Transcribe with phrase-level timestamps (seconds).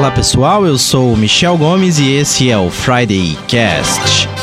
[0.00, 4.39] Olá pessoal, eu sou Michel Gomes e esse é o Friday Cast.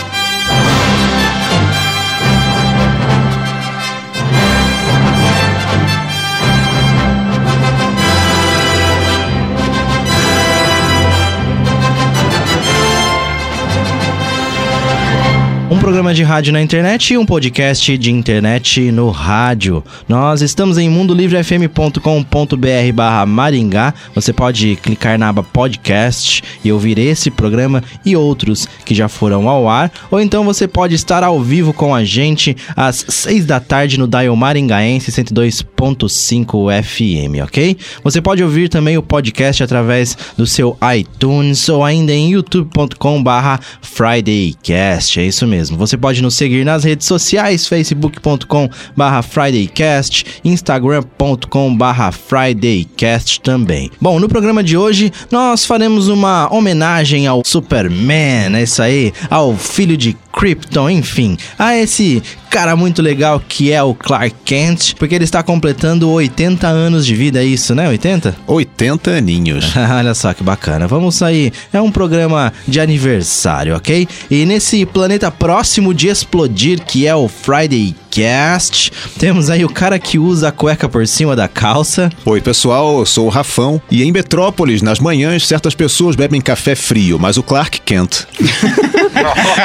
[15.88, 19.82] Programa de rádio na internet e um podcast de internet no rádio.
[20.06, 23.94] Nós estamos em mundolivrefm.com.br barra Maringá.
[24.14, 29.48] Você pode clicar na aba podcast e ouvir esse programa e outros que já foram
[29.48, 29.90] ao ar.
[30.12, 34.10] Ou então você pode estar ao vivo com a gente às 6 da tarde no
[34.10, 37.78] Dial Maringaense 102.5 FM, ok?
[38.04, 43.58] Você pode ouvir também o podcast através do seu iTunes ou ainda em youtube.com barra
[43.82, 45.22] FridayCast.
[45.22, 45.77] É isso mesmo.
[45.78, 53.92] Você pode nos seguir nas redes sociais, facebook.com barra FridayCast, instagram.com barra FridayCast também.
[54.02, 59.56] Bom, no programa de hoje nós faremos uma homenagem ao Superman, é isso aí, ao
[59.56, 62.22] filho de Krypton, enfim, a esse
[62.58, 67.14] cara muito legal que é o Clark Kent, porque ele está completando 80 anos de
[67.14, 67.88] vida, é isso, né?
[67.88, 68.36] 80?
[68.48, 69.74] 80 aninhos.
[69.96, 70.88] Olha só que bacana.
[70.88, 71.54] Vamos sair.
[71.72, 74.08] É um programa de aniversário, ok?
[74.32, 80.00] E nesse planeta próximo de explodir, que é o Friday Cast, temos aí o cara
[80.00, 82.10] que usa a cueca por cima da calça.
[82.26, 83.80] Oi, pessoal, eu sou o Rafão.
[83.92, 88.26] E em Metrópolis, nas manhãs, certas pessoas bebem café frio, mas o Clark Kent.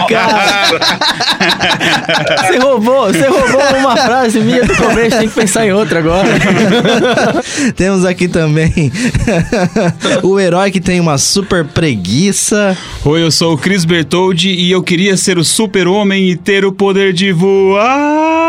[0.08, 0.78] Cara,
[2.40, 6.28] você roubou, você roubou uma frase minha do começo, tem que pensar em outra agora.
[7.76, 8.92] Temos aqui também
[10.22, 12.76] o herói que tem uma super preguiça.
[13.04, 16.72] Oi, eu sou o Chris Bertoldi e eu queria ser o super-homem e ter o
[16.72, 18.41] poder de voar.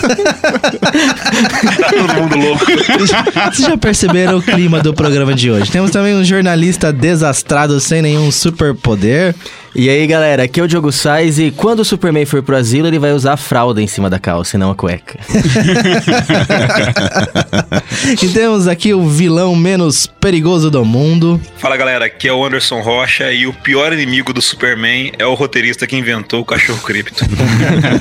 [1.90, 2.64] todo mundo louco.
[2.64, 5.70] Vocês já perceberam o clima do programa de hoje?
[5.70, 9.34] Temos também um jornalista desastrado sem nenhum superpoder.
[9.72, 12.88] E aí, galera, aqui é o Diogo Sais e quando o Superman for pro asilo,
[12.88, 15.20] ele vai usar a fralda em cima da calça e não a cueca.
[18.20, 21.40] e temos aqui o vilão menos perigoso do mundo.
[21.56, 25.34] Fala, galera, aqui é o Anderson Rocha e o pior inimigo do Superman é o
[25.34, 27.24] roteirista que inventou o cachorro cripto.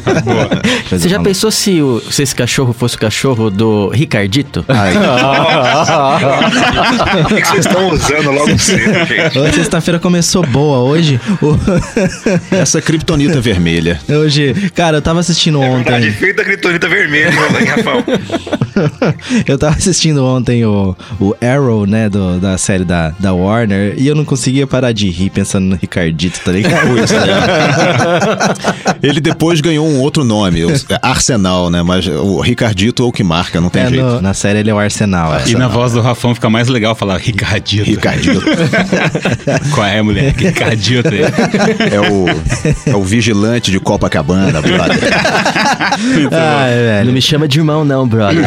[0.90, 4.66] Você já pensou se, o, se esse cachorro fosse o cachorro do Ricardito?
[7.30, 9.54] o que vocês estão usando logo cedo, gente?
[9.54, 11.22] Sexta-feira começou boa hoje.
[11.42, 11.59] O
[12.52, 14.00] essa criptonita vermelha.
[14.10, 15.92] Hoje, cara, eu tava assistindo é ontem.
[15.92, 18.04] Verdade, feita a criptonita vermelha, Rafael?
[19.48, 24.08] eu tava assistindo ontem o, o Arrow, né, do, da série da, da Warner, e
[24.08, 26.90] eu não conseguia parar de rir pensando no Ricardito, tá ligado?
[29.02, 30.62] Ele depois ganhou um outro nome,
[31.02, 31.82] Arsenal, né?
[31.82, 34.06] Mas o Ricardito é o que marca, não tem é, jeito.
[34.06, 35.36] No, na série ele é o Arsenal.
[35.36, 35.48] É.
[35.48, 37.86] E na voz do Rafão fica mais legal falar Ricardito.
[37.86, 38.42] Ricardito.
[39.74, 40.34] Qual é, mulher?
[40.36, 41.10] Ricardito.
[41.92, 42.26] É o,
[42.86, 45.00] é o vigilante de Copacabana, brother.
[46.32, 48.44] ah, não me chama de irmão, não, brother.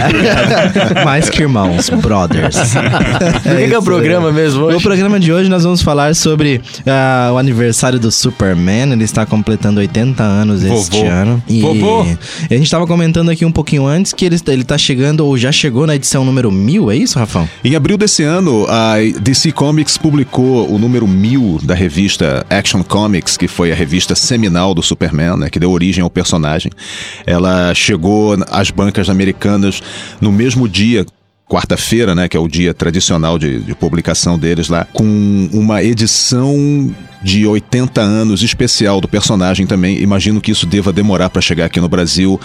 [1.05, 2.57] Mais que irmãos, brothers.
[2.57, 4.77] O que, é, é o programa mesmo hoje?
[4.77, 8.93] No programa de hoje nós vamos falar sobre uh, o aniversário do Superman.
[8.93, 10.81] Ele está completando 80 anos Vovô.
[10.81, 11.43] este ano.
[11.49, 12.03] E Vovô.
[12.03, 15.53] a gente estava comentando aqui um pouquinho antes que ele, ele tá chegando, ou já
[15.53, 17.49] chegou na edição número 1000, é isso, Rafão?
[17.65, 23.39] Em abril desse ano, a DC Comics publicou o número 1000 da revista Action Comics,
[23.39, 26.71] que foi a revista seminal do Superman, né, que deu origem ao personagem.
[27.25, 29.83] Ela chegou às bancas americanas
[30.21, 31.07] no mesmo dia
[31.53, 36.91] quarta-feira, né, que é o dia tradicional de, de, publicação deles lá, com uma edição
[37.23, 40.01] de 80 anos especial do personagem também.
[40.01, 42.41] Imagino que isso deva demorar para chegar aqui no Brasil.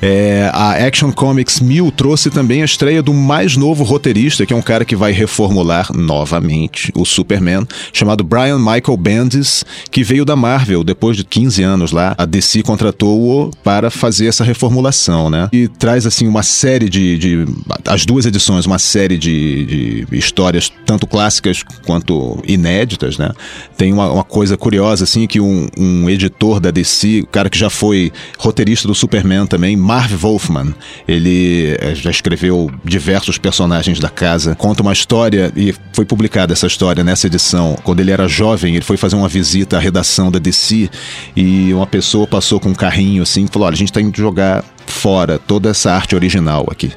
[0.00, 4.56] É, a Action Comics 1000 trouxe também a estreia do mais novo roteirista, que é
[4.56, 10.36] um cara que vai reformular novamente o Superman, chamado Brian Michael Bendis, que veio da
[10.36, 12.14] Marvel depois de 15 anos lá.
[12.16, 15.48] A DC contratou-o para fazer essa reformulação, né?
[15.52, 17.44] E traz assim uma série de, de
[17.86, 23.30] as duas edições, uma série de, de histórias tanto clássicas quanto inéditas, né?
[23.76, 27.58] Tem uma, uma coisa curiosa, assim, que um, um, editor da DC, o cara que
[27.58, 30.74] já foi roteirista do Superman também, Marv Wolfman,
[31.06, 36.66] ele eh, já escreveu diversos personagens da casa, conta uma história e foi publicada essa
[36.66, 37.76] história nessa edição.
[37.82, 40.90] Quando ele era jovem, ele foi fazer uma visita à redação da DC
[41.36, 44.16] e uma pessoa passou com um carrinho assim e falou: Olha, a gente tá indo
[44.16, 46.92] jogar fora toda essa arte original aqui.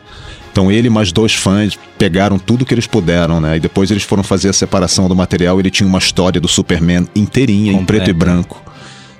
[0.54, 3.58] Então ele mais dois fãs pegaram tudo que eles puderam, né?
[3.58, 5.60] E depois eles foram fazer a separação do material.
[5.60, 7.82] Ele tinha uma história do Superman inteirinha, Completa.
[7.82, 8.64] em preto e branco.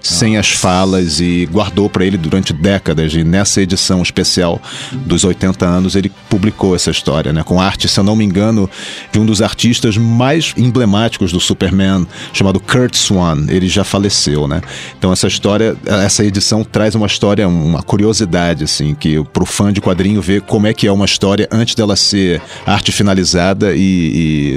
[0.04, 3.14] Sem as falas e guardou para ele durante décadas.
[3.14, 4.62] E nessa edição especial
[4.92, 7.42] dos 80 anos ele publicou essa história, né?
[7.42, 8.70] Com arte, se eu não me engano,
[9.14, 13.46] de um dos artistas mais emblemáticos do Superman, chamado Kurt Swan.
[13.48, 14.60] Ele já faleceu, né?
[15.00, 19.80] Então essa história, essa edição traz uma história, uma curiosidade, assim, que pro fã de
[19.80, 23.80] quadrinho ver como é que é uma história antes dela ser arte finalizada e,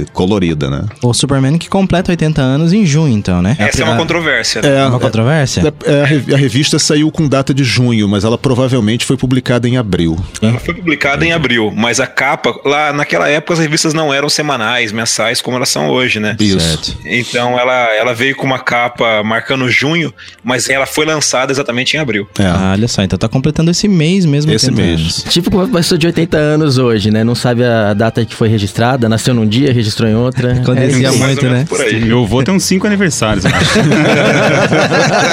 [0.03, 0.85] e colorida, né?
[1.03, 3.55] O Superman que completa 80 anos em junho, então, né?
[3.61, 4.61] Essa é uma a- controvérsia.
[4.63, 4.69] né?
[4.81, 5.36] É, uma controvérsia?
[5.43, 9.67] É, é, a a revista saiu com data de junho, mas ela provavelmente foi publicada
[9.69, 10.17] em abril.
[10.41, 14.29] Ela foi publicada em abril, mas a capa, lá naquela época as revistas não eram
[14.29, 16.37] semanais, mensais, como elas são hoje, né?
[16.39, 16.61] Isso.
[16.61, 16.99] Certo.
[17.05, 20.13] Então ela, ela veio com uma capa marcando junho,
[20.45, 22.29] mas ela foi lançada exatamente em abril.
[22.39, 22.45] É.
[22.45, 24.53] Ah, olha só, então tá completando esse mês mesmo.
[24.53, 25.01] Esse 80 mês.
[25.01, 25.25] anos.
[25.31, 27.25] Tipo como uma pessoa de 80 anos hoje, né?
[27.25, 30.53] Não sabe a data que foi registrada, nasceu num dia, registrou em outra.
[30.61, 31.65] Acontecia É muito, né?
[31.69, 32.05] Por aí.
[32.05, 33.45] Meu avô tem uns cinco aniversários.
[33.45, 33.67] eu acho.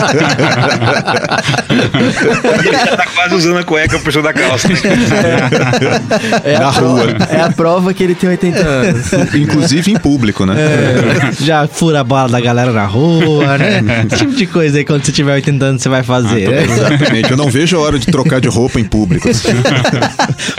[2.64, 4.68] Ele já tá quase usando a cueca por cima da calça.
[4.68, 4.76] né?
[6.44, 7.18] É Na a prova, rua.
[7.30, 9.14] É a prova que ele tem 80 anos.
[9.34, 10.56] Inclusive em público, né?
[11.40, 13.82] Já fura a bola da galera na rua, né?
[14.08, 16.50] Esse tipo de coisa aí, quando você tiver 80 anos, você vai fazer.
[16.50, 16.64] né?
[16.64, 17.32] Exatamente.
[17.32, 19.28] Eu não vejo a hora de trocar de roupa em público.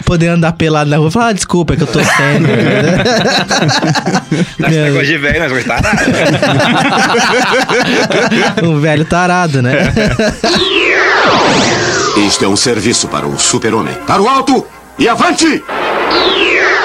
[0.05, 2.49] Poder andar pelado na rua e falar, ah, desculpa, é que eu tô sendo.
[4.69, 5.85] Esse negócio de velho, nós gostamos.
[8.63, 9.91] um velho tarado, né?
[12.29, 13.94] Isto é um serviço para o super-homem.
[14.06, 14.67] Para o alto
[14.99, 15.65] e avante!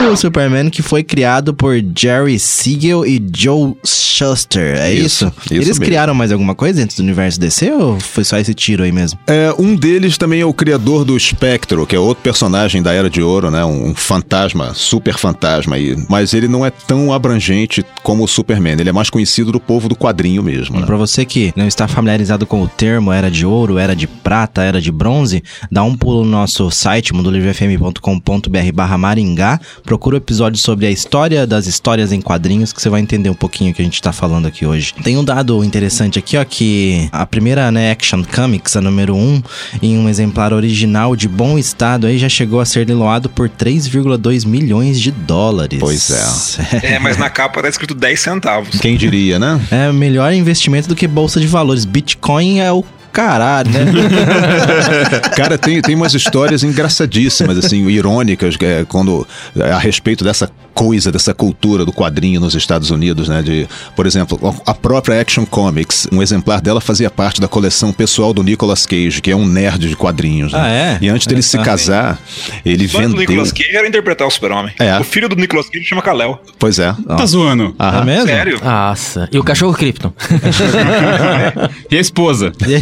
[0.07, 5.25] O Superman que foi criado por Jerry Siegel e Joe Shuster, é isso?
[5.25, 5.85] Isso, isso Eles mesmo.
[5.85, 9.19] criaram mais alguma coisa dentro do universo DC ou foi só esse tiro aí mesmo?
[9.27, 13.09] É, um deles também é o criador do Spectro, que é outro personagem da Era
[13.09, 13.63] de Ouro, né?
[13.65, 15.95] Um fantasma, super fantasma aí.
[16.09, 18.77] Mas ele não é tão abrangente como o Superman.
[18.79, 20.85] Ele é mais conhecido do povo do quadrinho mesmo, né?
[20.85, 24.63] Pra você que não está familiarizado com o termo era de ouro, era de prata,
[24.63, 30.59] era de bronze, dá um pulo no nosso site mundolivrefm.com.br barra Maringá, procura o episódio
[30.59, 33.81] sobre a história das histórias em quadrinhos que você vai entender um pouquinho o que
[33.81, 34.93] a gente tá falando aqui hoje.
[35.03, 39.41] Tem um dado interessante aqui, ó, que a primeira né, Action Comics, a número 1,
[39.81, 44.45] em um exemplar original de bom estado aí já chegou a ser leiloado por 3,2
[44.45, 45.79] milhões de dólares.
[45.79, 46.93] Pois é.
[46.93, 48.79] É, mas na capa tá escrito 10 centavos.
[48.79, 49.59] Quem diria, né?
[49.71, 51.83] É melhor investimento do que bolsa de valores.
[51.83, 53.79] Bitcoin é o caralho, né?
[55.35, 59.27] Cara, tem, tem umas histórias engraçadíssimas, assim, irônicas, é, quando
[59.59, 63.41] a respeito dessa coisa, dessa cultura do quadrinho nos Estados Unidos, né?
[63.41, 63.67] De,
[63.97, 68.41] por exemplo, a própria Action Comics, um exemplar dela fazia parte da coleção pessoal do
[68.43, 70.53] Nicolas Cage, que é um nerd de quadrinhos.
[70.53, 70.59] Né?
[70.61, 70.97] Ah, é?
[71.01, 72.19] E antes dele se Ah, casar,
[72.65, 73.17] ele O vendeu.
[73.17, 74.73] Nicolas Cage era interpretar o super-homem.
[74.79, 74.97] É.
[74.97, 76.41] O filho do Nicolas Cage chama Kal-El.
[76.57, 76.95] Pois é.
[77.05, 77.75] Tá zoando.
[77.77, 78.01] Aham.
[78.01, 78.27] É mesmo?
[78.27, 78.61] Sério?
[78.63, 79.27] Nossa.
[79.33, 80.13] E o cachorro Krypton.
[81.91, 82.51] E a esposa?
[82.67, 82.81] E aí,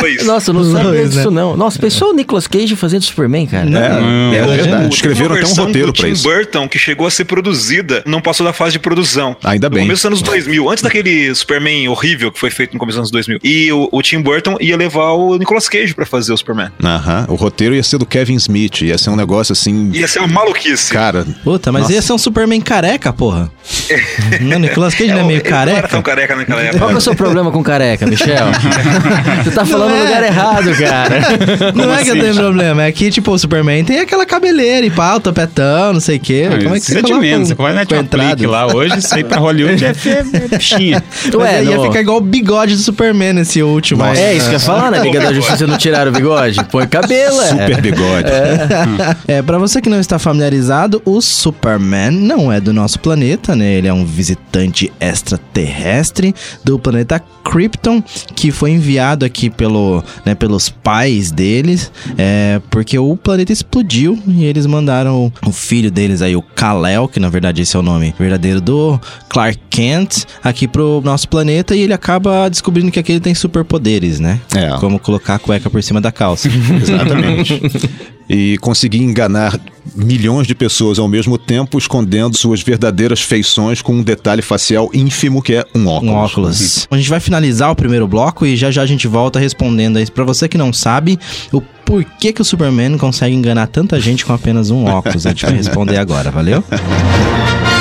[0.00, 0.24] Dois.
[0.26, 1.40] Nossa, eu não sabia dois, disso, né?
[1.40, 1.56] não.
[1.56, 3.66] Nossa, pensou o Nicolas Cage fazendo Superman, cara?
[3.66, 4.32] É, Não.
[4.32, 4.94] é É, verdade.
[4.94, 6.22] Escreveram até um roteiro pra Tim isso.
[6.22, 9.36] Burton que chegou a ser produzida, não passou da fase de produção.
[9.44, 9.84] Ainda No bem.
[9.84, 13.10] começo dos anos 2000, antes daquele Superman horrível que foi feito no começo dos anos
[13.10, 13.38] 2000.
[13.42, 16.70] E o, o Tim Burton ia levar o Nicolas Cage pra fazer o Superman.
[16.82, 17.26] Aham.
[17.28, 19.90] O roteiro ia ser do Kevin Smith, ia ser um negócio assim.
[19.94, 20.92] Ia ser uma maluquice.
[20.92, 21.94] Cara, Puta, mas Nossa.
[21.94, 23.50] ia ser um Superman careca, porra.
[24.40, 25.88] Não, Nicolas Cage não é meio ele Não era careca?
[25.88, 26.86] tão careca naquela Qual época.
[26.88, 28.51] que é o seu problema com careca, Michel?
[29.44, 30.06] Você tá falando Não no é.
[30.06, 31.20] lugar errado, cara.
[31.74, 34.90] Não é que eu tenho problema, é que, tipo, o Superman tem aquela cabeleira e
[34.90, 36.48] pau, topetão, não sei o quê.
[36.62, 37.50] Como é que Isso é de menos.
[37.50, 37.84] um- Você vai na
[38.46, 39.92] lá hoje, aí pra Hollywood é, é,
[40.54, 40.58] é
[41.44, 41.84] é, aí ia não.
[41.84, 44.02] ficar igual o bigode do Superman nesse último.
[44.02, 44.18] aí.
[44.18, 46.62] É isso que eu ia falar, na Liga da Justiça não tiraram o bigode?
[46.70, 47.48] Põe cabelo, é.
[47.48, 48.28] super bigode.
[49.26, 53.74] É, pra você que não está familiarizado, o Superman não é do nosso planeta, né?
[53.74, 58.02] Ele é um visitante extraterrestre do planeta Krypton,
[58.34, 64.44] que foi enviado aqui pelo, né, pelos pais deles, é, porque o planeta explodiu e
[64.44, 68.14] eles mandaram o filho deles aí, o Kal-El, que na verdade esse é o nome
[68.18, 73.20] verdadeiro do Clark Kent, aqui pro nosso planeta e ele acaba descobrindo que aqui ele
[73.20, 74.40] tem superpoderes, né?
[74.54, 74.76] É.
[74.78, 76.48] Como colocar a cueca por cima da calça.
[76.80, 77.60] Exatamente.
[78.28, 79.58] e conseguir enganar
[79.94, 85.42] milhões de pessoas ao mesmo tempo, escondendo suas verdadeiras feições com um detalhe facial ínfimo
[85.42, 86.12] que é um óculos.
[86.12, 86.88] Um óculos.
[86.90, 90.10] A gente vai finalizar o primeiro bloco e já já a gente volta respondendo aí.
[90.10, 91.18] Pra você que não sabe,
[91.52, 95.26] o porquê que o Superman consegue enganar tanta gente com apenas um óculos.
[95.26, 96.62] A gente vai responder agora, valeu?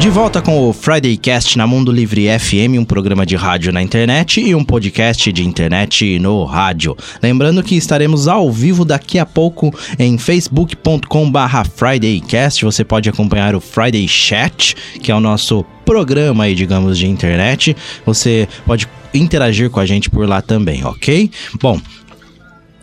[0.00, 3.82] De volta com o Friday Cast na Mundo Livre FM, um programa de rádio na
[3.82, 6.96] internet e um podcast de internet no rádio.
[7.22, 12.64] Lembrando que estaremos ao vivo daqui a pouco em facebook.com/barra FridayCast.
[12.64, 17.76] Você pode acompanhar o Friday Chat, que é o nosso programa aí, digamos, de internet.
[18.06, 21.30] Você pode interagir com a gente por lá também, ok?
[21.60, 21.78] Bom,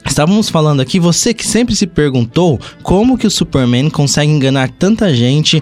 [0.07, 5.13] Estávamos falando aqui, você que sempre se perguntou como que o Superman consegue enganar tanta
[5.13, 5.61] gente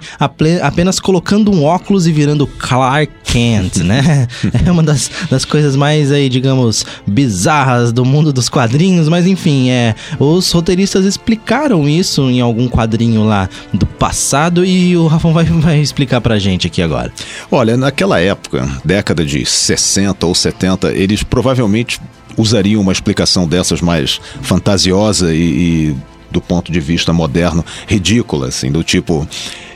[0.62, 4.28] apenas colocando um óculos e virando Clark Kent, né?
[4.66, 9.70] É uma das, das coisas mais aí, digamos, bizarras do mundo dos quadrinhos, mas enfim,
[9.70, 15.46] é, os roteiristas explicaram isso em algum quadrinho lá do passado e o Rafão vai,
[15.46, 17.12] vai explicar pra gente aqui agora.
[17.52, 22.00] Olha, naquela época, década de 60 ou 70, eles provavelmente
[22.38, 25.96] usariam uma explicação dessas mais fantasiosa e, e
[26.36, 29.28] do ponto de vista moderno, ridícula, assim, do tipo.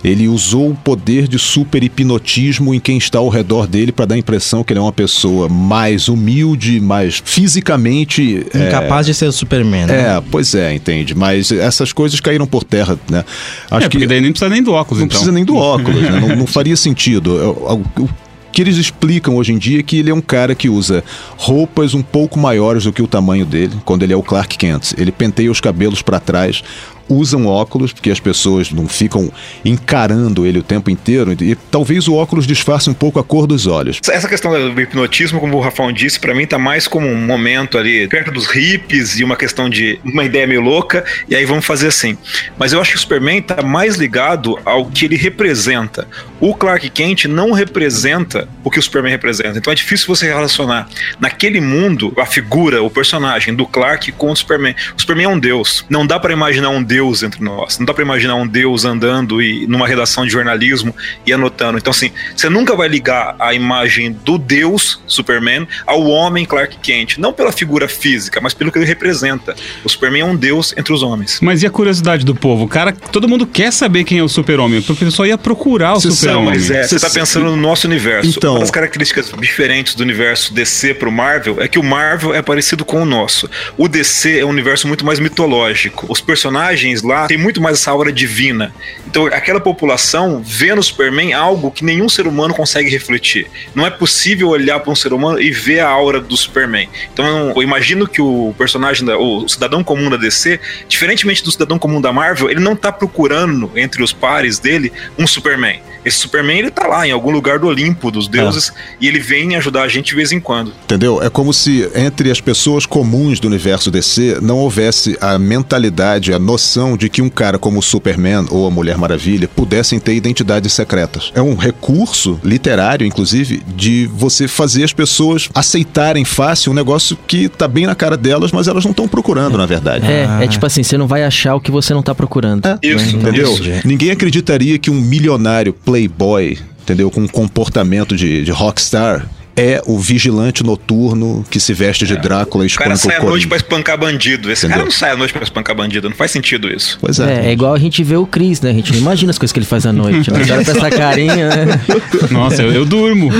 [0.01, 4.15] Ele usou o poder de super hipnotismo em quem está ao redor dele para dar
[4.15, 8.45] a impressão que ele é uma pessoa mais humilde, mais fisicamente.
[8.53, 10.17] é, Incapaz de ser o Superman, né?
[10.17, 11.13] É, pois é, entende.
[11.13, 13.25] Mas essas coisas caíram por terra, né?
[13.69, 15.17] Acho é, porque daí nem precisa nem do óculos, não então.
[15.17, 16.11] precisa nem do óculos, né?
[16.11, 17.33] não, não faria sentido.
[17.35, 18.09] O, o
[18.51, 21.03] que eles explicam hoje em dia que ele é um cara que usa
[21.38, 24.94] roupas um pouco maiores do que o tamanho dele, quando ele é o Clark Kent.
[24.98, 26.63] Ele penteia os cabelos para trás,
[27.09, 29.31] usam óculos, porque as pessoas não ficam
[29.65, 33.65] encarando ele o tempo inteiro, e talvez o óculos disfarce um pouco a cor dos
[33.67, 33.99] olhos.
[34.09, 37.77] Essa questão do hipnotismo, como o Rafão disse, pra mim tá mais como um momento
[37.77, 41.65] ali perto dos hippies e uma questão de uma ideia meio louca, e aí vamos
[41.65, 42.17] fazer assim.
[42.57, 46.07] Mas eu acho que o Superman tá mais ligado ao que ele representa.
[46.39, 49.57] O Clark Kent não representa o que o Superman representa.
[49.57, 50.87] Então é difícil você relacionar
[51.19, 54.75] naquele mundo a figura, o personagem do Clark com o Superman.
[54.95, 55.85] O Superman é um deus.
[55.89, 57.77] Não dá pra imaginar um deus entre nós.
[57.79, 61.77] Não dá pra imaginar um deus andando e numa redação de jornalismo e anotando.
[61.77, 67.18] Então assim, você nunca vai ligar a imagem do deus Superman ao homem Clark Kent,
[67.18, 69.56] não pela figura física, mas pelo que ele representa.
[69.84, 71.39] O Superman é um deus entre os homens.
[71.41, 72.68] Mas e a curiosidade do povo?
[72.68, 76.50] Cara, todo mundo quer saber quem é o super-homem, o pessoal ia procurar o super-homem.
[76.51, 78.29] mas é, você Cê- tá pensando no nosso universo.
[78.38, 82.41] Então- Uma das características diferentes do universo DC pro Marvel é que o Marvel é
[82.41, 83.50] parecido com o nosso.
[83.77, 86.06] O DC é um universo muito mais mitológico.
[86.10, 88.74] Os personagens lá têm muito mais essa aura divina.
[89.08, 93.48] Então, aquela população vê no Superman algo que nenhum ser humano consegue refletir.
[93.74, 96.89] Não é possível olhar para um ser humano e ver a aura do Superman.
[97.13, 101.79] Então, eu imagino que o personagem, da, o cidadão comum da DC, diferentemente do cidadão
[101.79, 105.81] comum da Marvel, ele não tá procurando entre os pares dele um Superman.
[106.03, 109.56] Esse Superman, ele tá lá em algum lugar do Olimpo dos deuses e ele vem
[109.56, 110.74] ajudar a gente de vez em quando.
[110.84, 111.22] Entendeu?
[111.22, 116.39] É como se entre as pessoas comuns do universo DC não houvesse a mentalidade, a
[116.39, 120.74] noção de que um cara como o Superman ou a Mulher Maravilha pudessem ter identidades
[120.74, 121.32] secretas.
[121.36, 127.50] É um recurso literário, inclusive, de você fazer as pessoas aceitarem fácil um negócio que
[127.50, 130.06] tá bem na cara delas, mas elas não estão procurando, na verdade.
[130.06, 132.79] É, é tipo assim, você não vai achar o que você não tá procurando.
[132.82, 133.53] Isso, Entendeu?
[133.53, 133.88] isso.
[133.88, 139.27] Ninguém acreditaria que um milionário playboy, entendeu, com um comportamento de, de rockstar,
[139.59, 143.27] é o vigilante noturno que se veste de Drácula e O cara espanca sai o
[143.27, 144.49] à noite pra espancar bandido.
[144.49, 144.77] Esse Entendeu?
[144.77, 146.09] cara não sai à noite pra espancar bandido.
[146.09, 146.97] Não faz sentido isso.
[147.01, 147.45] Pois é.
[147.45, 148.69] É, é igual a gente vê o Chris, né?
[148.69, 150.31] A gente não imagina as coisas que ele faz à noite.
[150.31, 150.39] Né?
[150.39, 151.81] Olha pra essa carinha, né?
[152.31, 153.29] Nossa, eu, eu durmo.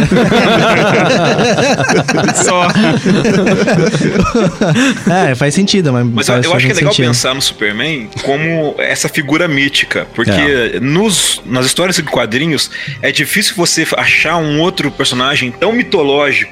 [2.44, 2.68] Só.
[5.30, 7.08] É, faz sentido, mas, Mas eu, faz eu acho que é legal sentido.
[7.08, 12.70] pensar no Superman como essa figura mítica, porque nos, nas histórias de quadrinhos
[13.02, 16.09] é difícil você achar um outro personagem tão mitológico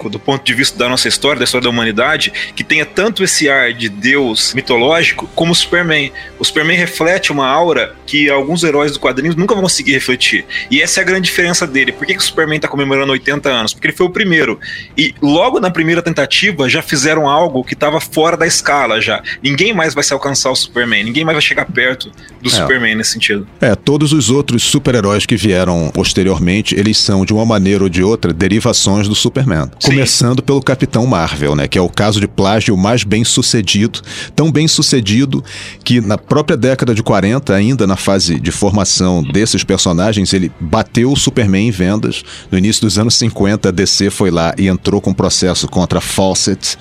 [0.09, 3.49] do ponto de vista da nossa história, da história da humanidade, que tenha tanto esse
[3.49, 6.11] ar de Deus mitológico como o Superman.
[6.39, 10.45] O Superman reflete uma aura que alguns heróis do quadrinhos nunca vão conseguir refletir.
[10.69, 11.91] E essa é a grande diferença dele.
[11.91, 13.73] Por que, que o Superman está comemorando 80 anos?
[13.73, 14.59] Porque ele foi o primeiro.
[14.97, 19.21] E logo na primeira tentativa já fizeram algo que estava fora da escala já.
[19.41, 22.11] Ninguém mais vai se alcançar o Superman, ninguém mais vai chegar perto
[22.41, 23.47] do Superman nesse sentido.
[23.59, 28.03] É, todos os outros super-heróis que vieram posteriormente, eles são, de uma maneira ou de
[28.03, 29.46] outra, derivações do Superman.
[29.79, 29.91] Sim.
[29.91, 31.67] Começando pelo Capitão Marvel, né?
[31.67, 34.01] Que é o caso de plágio mais bem sucedido.
[34.35, 35.43] Tão bem sucedido
[35.83, 41.11] que na própria década de 40, ainda na fase de formação desses personagens, ele bateu
[41.11, 42.23] o Superman em vendas.
[42.51, 46.77] No início dos anos 50, a DC foi lá e entrou com processo contra Fawcett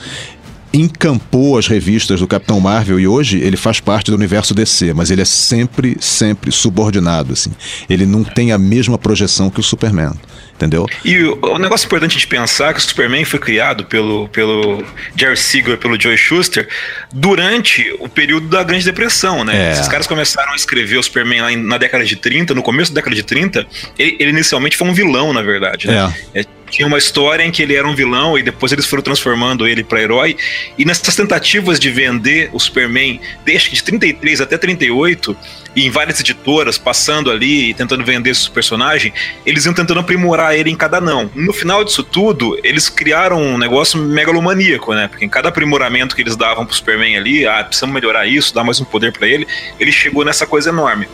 [0.76, 5.10] encampou as revistas do Capitão Marvel e hoje ele faz parte do universo DC, mas
[5.10, 7.50] ele é sempre, sempre subordinado, assim.
[7.88, 10.12] Ele não tem a mesma projeção que o Superman
[10.56, 10.86] entendeu?
[11.04, 14.82] E o, o, negócio importante de pensar é que o Superman foi criado pelo, pelo
[15.14, 16.66] Jerry Siegel e pelo Joe Schuster
[17.12, 19.70] durante o período da Grande Depressão, né?
[19.70, 19.72] É.
[19.72, 22.96] Esses caras começaram a escrever o Superman lá na década de 30, no começo da
[22.96, 23.66] década de 30,
[23.98, 26.12] ele, ele inicialmente foi um vilão, na verdade, né?
[26.34, 26.40] É.
[26.40, 29.66] É, tinha uma história em que ele era um vilão e depois eles foram transformando
[29.66, 30.36] ele para herói.
[30.76, 35.36] E nessas tentativas de vender o Superman, desde de 33 até 38,
[35.74, 39.12] e em várias editoras, passando ali e tentando vender esse personagem,
[39.44, 41.30] eles iam tentando aprimorar ele em cada não.
[41.34, 45.06] No final disso tudo, eles criaram um negócio megalomaníaco, né?
[45.06, 48.64] Porque em cada aprimoramento que eles davam pro Superman ali, ah, precisamos melhorar isso, dar
[48.64, 49.46] mais um poder para ele,
[49.78, 51.06] ele chegou nessa coisa enorme.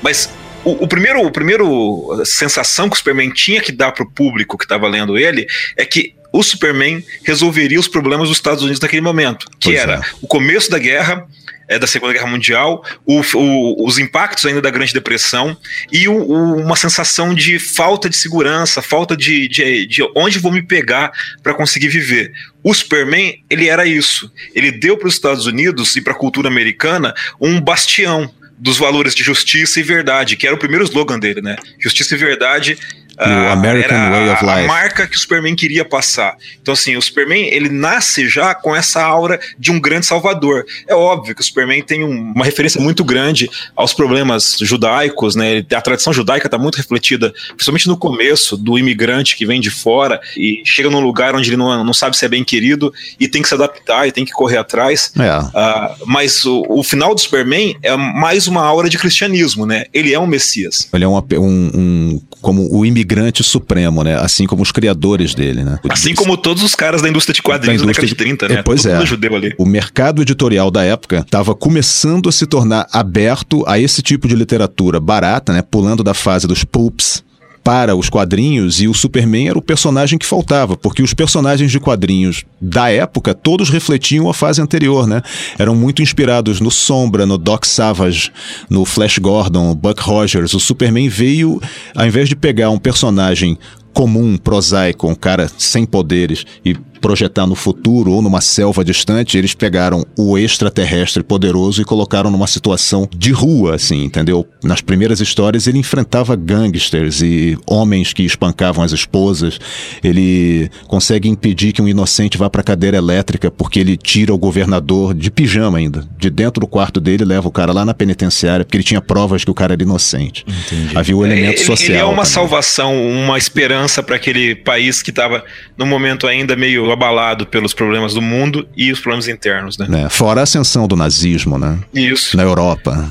[0.00, 0.30] Mas
[0.64, 4.64] o, o, primeiro, o primeiro sensação que o Superman tinha que dar pro público que
[4.64, 9.46] estava lendo ele é que o Superman resolveria os problemas dos Estados Unidos naquele momento,
[9.60, 10.02] que pois era é.
[10.20, 11.28] o começo da guerra,
[11.68, 15.56] é, da Segunda Guerra Mundial, o, o, os impactos ainda da Grande Depressão
[15.92, 16.16] e o,
[16.56, 21.54] uma sensação de falta de segurança, falta de, de, de onde vou me pegar para
[21.54, 22.32] conseguir viver.
[22.64, 24.28] O Superman, ele era isso.
[24.54, 29.14] Ele deu para os Estados Unidos e para a cultura americana um bastião dos valores
[29.14, 31.56] de justiça e verdade, que era o primeiro slogan dele, né?
[31.78, 32.78] Justiça e verdade
[33.18, 34.64] ah, American Way of Life.
[34.64, 36.36] A marca que o Superman queria passar.
[36.60, 40.64] Então, assim, o Superman, ele nasce já com essa aura de um grande salvador.
[40.86, 45.64] É óbvio que o Superman tem um, uma referência muito grande aos problemas judaicos, né?
[45.74, 50.20] A tradição judaica está muito refletida, principalmente no começo, do imigrante que vem de fora
[50.36, 53.42] e chega num lugar onde ele não, não sabe se é bem querido e tem
[53.42, 55.12] que se adaptar e tem que correr atrás.
[55.18, 55.38] É.
[55.38, 59.84] Uh, mas o, o, final do Superman é mais uma aura de cristianismo, né?
[59.92, 60.88] Ele é um Messias.
[60.92, 63.03] Ele é um, um, um como o imigrante
[63.42, 64.16] supremo, né?
[64.16, 65.78] Assim como os criadores dele, né?
[65.88, 68.48] Assim como todos os caras da indústria de quadrinhos da, indústria da década de 30,
[68.48, 68.60] né?
[68.60, 69.06] É, pois Todo é.
[69.06, 69.54] judeu ali.
[69.58, 74.34] O mercado editorial da época estava começando a se tornar aberto a esse tipo de
[74.34, 75.62] literatura barata, né?
[75.62, 77.22] Pulando da fase dos pulps
[77.64, 81.80] para os quadrinhos e o Superman era o personagem que faltava, porque os personagens de
[81.80, 85.22] quadrinhos da época todos refletiam a fase anterior, né?
[85.58, 88.30] Eram muito inspirados no Sombra, no Doc Savage,
[88.68, 90.52] no Flash Gordon, Buck Rogers.
[90.52, 91.58] O Superman veio,
[91.96, 93.58] ao invés de pegar um personagem
[93.94, 99.52] comum, prosaico, um cara sem poderes e projetar no futuro ou numa selva distante, eles
[99.52, 104.46] pegaram o extraterrestre poderoso e colocaram numa situação de rua, assim, entendeu?
[104.62, 109.58] Nas primeiras histórias ele enfrentava gangsters e homens que espancavam as esposas.
[110.02, 115.12] Ele consegue impedir que um inocente vá para cadeira elétrica porque ele tira o governador
[115.12, 118.78] de pijama ainda, de dentro do quarto dele, leva o cara lá na penitenciária porque
[118.78, 120.42] ele tinha provas que o cara era inocente.
[120.48, 120.96] Entendi.
[120.96, 121.90] Havia o elemento ele, social.
[121.90, 122.30] Ele é uma também.
[122.32, 125.44] salvação, uma esperança para aquele país que estava
[125.76, 130.04] no momento ainda meio abalado pelos problemas do mundo e os problemas internos, né?
[130.04, 131.78] É, fora a ascensão do nazismo, né?
[131.92, 132.36] Isso.
[132.36, 133.08] Na Europa.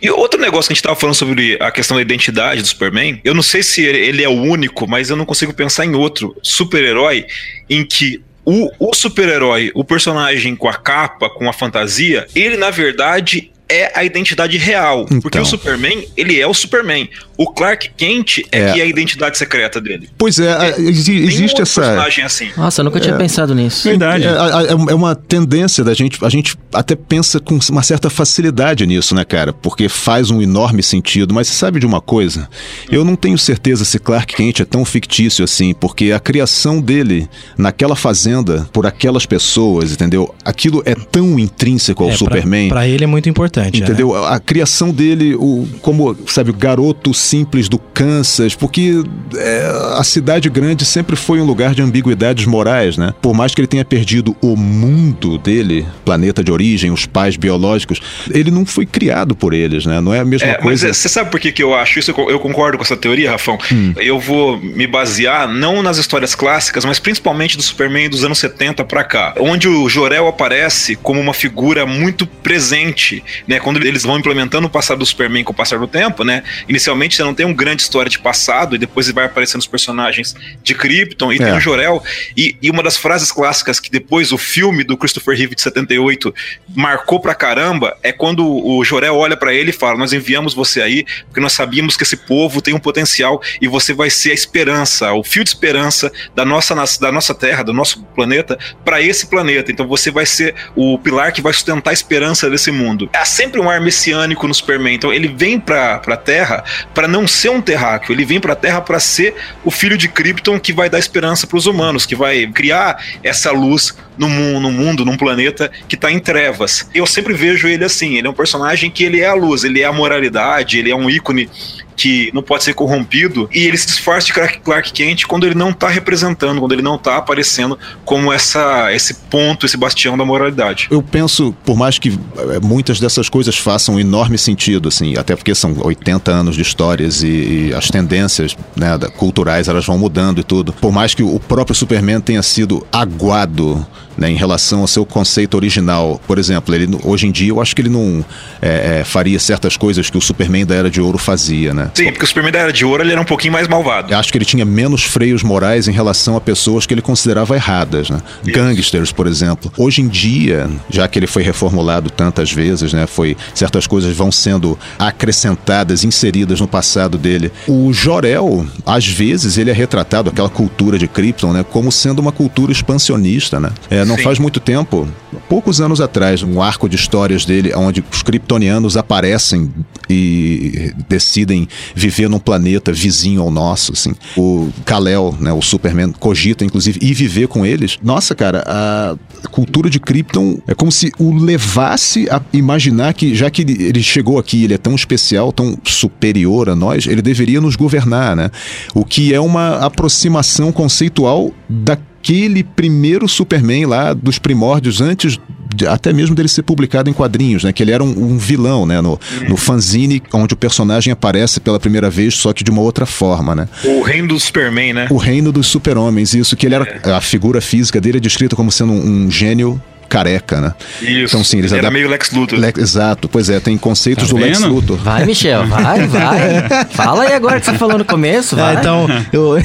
[0.00, 3.20] E outro negócio que a gente estava falando sobre a questão da identidade do Superman,
[3.24, 6.36] eu não sei se ele é o único, mas eu não consigo pensar em outro
[6.42, 7.26] super-herói
[7.68, 12.70] em que o, o super-herói, o personagem com a capa, com a fantasia, ele na
[12.70, 15.02] verdade é a identidade real.
[15.04, 15.20] Então.
[15.20, 17.08] Porque o Superman, ele é o Superman.
[17.36, 18.72] O Clark Kent é, é.
[18.72, 20.08] que é a identidade secreta dele.
[20.16, 21.80] Pois é, é existe essa.
[21.80, 22.50] personagem assim.
[22.56, 23.18] Nossa, eu nunca tinha é.
[23.18, 23.88] pensado nisso.
[23.88, 24.24] Verdade.
[24.24, 26.24] É, é, é, uma tendência da gente.
[26.24, 29.52] A gente até pensa com uma certa facilidade nisso, né, cara?
[29.52, 31.34] Porque faz um enorme sentido.
[31.34, 32.48] Mas você sabe de uma coisa?
[32.90, 37.28] Eu não tenho certeza se Clark Kent é tão fictício assim, porque a criação dele
[37.58, 40.32] naquela fazenda por aquelas pessoas, entendeu?
[40.44, 42.68] Aquilo é tão intrínseco ao Superman.
[42.68, 43.53] Para ele é muito importante.
[43.62, 44.12] Entendeu?
[44.12, 44.18] Né?
[44.26, 49.02] A, a criação dele, o, como, sabe, o garoto simples do Kansas, porque
[49.36, 53.14] é, a cidade grande sempre foi um lugar de ambiguidades morais, né?
[53.20, 58.00] Por mais que ele tenha perdido o mundo dele, planeta de origem, os pais biológicos,
[58.30, 60.00] ele não foi criado por eles, né?
[60.00, 60.88] Não é a mesma é, coisa.
[60.88, 62.10] Mas você sabe por que, que eu acho isso?
[62.10, 63.58] Eu concordo com essa teoria, Rafão.
[63.72, 63.92] Hum.
[63.96, 68.84] Eu vou me basear não nas histórias clássicas, mas principalmente do Superman dos anos 70
[68.84, 73.60] para cá, onde o Jorel aparece como uma figura muito presente, né?
[73.60, 76.42] Quando eles vão implementando o passado do Superman com o passar do tempo, né?
[76.68, 80.34] Inicialmente você não tem uma grande história de passado, e depois vai aparecendo os personagens
[80.62, 81.38] de Krypton, e é.
[81.38, 82.02] tem o Jorel.
[82.36, 86.34] E, e, uma das frases clássicas que depois o filme do Christopher Reeve de 78
[86.74, 90.82] marcou pra caramba é quando o Jorel olha para ele e fala: Nós enviamos você
[90.82, 94.34] aí porque nós sabíamos que esse povo tem um potencial e você vai ser a
[94.34, 99.26] esperança, o fio de esperança da nossa, da nossa Terra, do nosso planeta, para esse
[99.26, 99.70] planeta.
[99.70, 103.08] Então você vai ser o pilar que vai sustentar a esperança desse mundo.
[103.12, 104.94] As sempre um ar messiânico no Superman.
[104.94, 108.80] Então ele vem pra, pra Terra para não ser um terráqueo, ele vem pra Terra
[108.80, 112.46] para ser o filho de Krypton que vai dar esperança para os humanos, que vai
[112.46, 116.88] criar essa luz no mundo, no mundo, num planeta que tá em trevas.
[116.94, 119.80] Eu sempre vejo ele assim, ele é um personagem que ele é a luz, ele
[119.80, 121.50] é a moralidade, ele é um ícone
[121.96, 125.72] que não pode ser corrompido e ele se disfarça de Clark Kent quando ele não
[125.72, 130.88] tá representando, quando ele não tá aparecendo como essa esse ponto, esse bastião da moralidade.
[130.90, 135.34] Eu penso, por mais que eh, muitas dessas coisas façam um enorme sentido, assim, até
[135.36, 137.26] porque são 80 anos de histórias e,
[137.68, 140.72] e as tendências né, culturais elas vão mudando e tudo.
[140.72, 145.54] Por mais que o próprio Superman tenha sido aguado né, em relação ao seu conceito
[145.54, 146.20] original.
[146.26, 148.24] Por exemplo, ele, hoje em dia eu acho que ele não
[148.60, 151.90] é, é, faria certas coisas que o Superman da Era de Ouro fazia, né?
[151.94, 154.12] Sim, porque o Superman da Era de Ouro ele era um pouquinho mais malvado.
[154.12, 157.54] Eu acho que ele tinha menos freios morais em relação a pessoas que ele considerava
[157.54, 158.20] erradas, né?
[158.44, 159.72] Gangsters, por exemplo.
[159.76, 163.06] Hoje em dia, já que ele foi reformulado tantas vezes, né?
[163.06, 167.50] Foi certas coisas vão sendo acrescentadas, inseridas no passado dele.
[167.66, 171.64] O Jorel, às vezes, ele é retratado aquela cultura de Krypton, né?
[171.68, 173.70] Como sendo uma cultura expansionista, né?
[173.90, 174.22] É, não Sim.
[174.22, 175.08] faz muito tempo,
[175.48, 179.70] poucos anos atrás, um arco de histórias dele, onde os kryptonianos aparecem
[180.08, 184.14] e decidem viver num planeta vizinho ao nosso, assim.
[184.36, 187.98] O Kal-El, né, o Superman, cogita, inclusive, ir viver com eles.
[188.02, 189.16] Nossa, cara, a
[189.48, 194.38] cultura de Krypton é como se o levasse a imaginar que, já que ele chegou
[194.38, 198.50] aqui, ele é tão especial, tão superior a nós, ele deveria nos governar, né?
[198.94, 205.38] O que é uma aproximação conceitual da aquele primeiro Superman lá dos primórdios, antes
[205.74, 207.72] de, até mesmo dele ser publicado em quadrinhos, né?
[207.72, 209.00] Que ele era um, um vilão, né?
[209.02, 213.04] No, no fanzine, onde o personagem aparece pela primeira vez, só que de uma outra
[213.04, 213.68] forma, né?
[213.84, 215.06] O reino do Superman, né?
[215.10, 217.00] O reino dos super-homens, isso, que ele era...
[217.04, 217.12] É.
[217.12, 220.74] A figura física dele é descrita como sendo um, um gênio careca, né?
[221.00, 221.34] Isso.
[221.34, 222.58] Então, sim, eles Ele era meio Lex Luthor.
[222.58, 222.72] Le...
[222.78, 224.96] Exato, pois é, tem conceitos tá do Lex Luthor.
[224.98, 226.84] Vai, Michel, vai, vai.
[226.90, 228.76] Fala aí agora que você falou no começo, vai.
[228.76, 229.56] É, então, eu...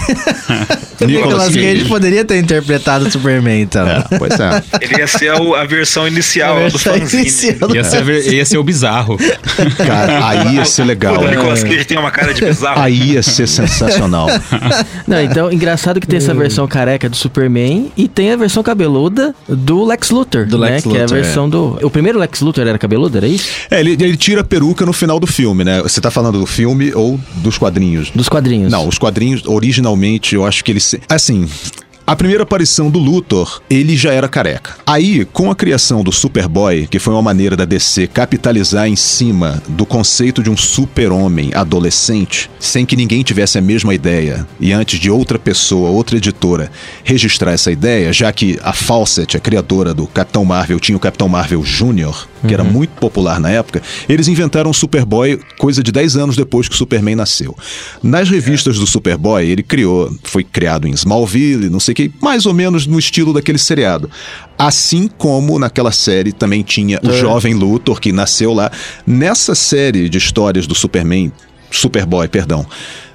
[1.06, 3.88] Nicolas Cage poderia ter interpretado o Superman, então.
[3.88, 4.64] É, pois é.
[4.82, 7.22] Ele ia ser a, a versão inicial a versão do fanzine.
[7.22, 9.18] Inicial ia, ser, ia ser o bizarro.
[9.78, 11.20] Cara, aí ia ser legal.
[11.20, 12.82] O Nicolas Cage tem uma cara de bizarro.
[12.82, 14.28] Aí ia ser sensacional.
[15.08, 19.34] Não, então, engraçado que tem essa versão careca do Superman e tem a versão cabeluda
[19.48, 20.29] do Lex Luthor.
[20.38, 20.72] Luthor, do né?
[20.72, 21.50] Lex Luthor, que é a versão é.
[21.50, 21.80] do...
[21.84, 23.50] O primeiro Lex Luthor era cabeludo, era isso?
[23.70, 25.82] É, ele, ele tira a peruca no final do filme, né?
[25.82, 28.12] Você tá falando do filme ou dos quadrinhos?
[28.12, 28.72] Dos quadrinhos.
[28.72, 30.96] Não, os quadrinhos, originalmente, eu acho que eles...
[31.08, 31.48] Assim,
[32.10, 34.78] a primeira aparição do Luthor, ele já era careca.
[34.84, 39.62] Aí, com a criação do Superboy, que foi uma maneira da DC capitalizar em cima
[39.68, 45.00] do conceito de um super-homem adolescente, sem que ninguém tivesse a mesma ideia, e antes
[45.00, 46.72] de outra pessoa, outra editora,
[47.04, 51.30] registrar essa ideia, já que a Fawcett, a criadora do Capitão Marvel, tinha o Capitão
[51.30, 52.54] Marvel Jr., que uhum.
[52.54, 56.76] era muito popular na época, eles inventaram o Superboy coisa de 10 anos depois que
[56.76, 57.56] o Superman nasceu.
[58.02, 62.46] Nas revistas do Superboy, ele criou, foi criado em Smallville, não sei o que, mais
[62.46, 64.10] ou menos no estilo daquele seriado.
[64.58, 67.14] Assim como naquela série também tinha o é.
[67.14, 68.72] jovem Luthor, que nasceu lá.
[69.06, 71.32] Nessa série de histórias do Superman,
[71.72, 72.66] Superboy, perdão,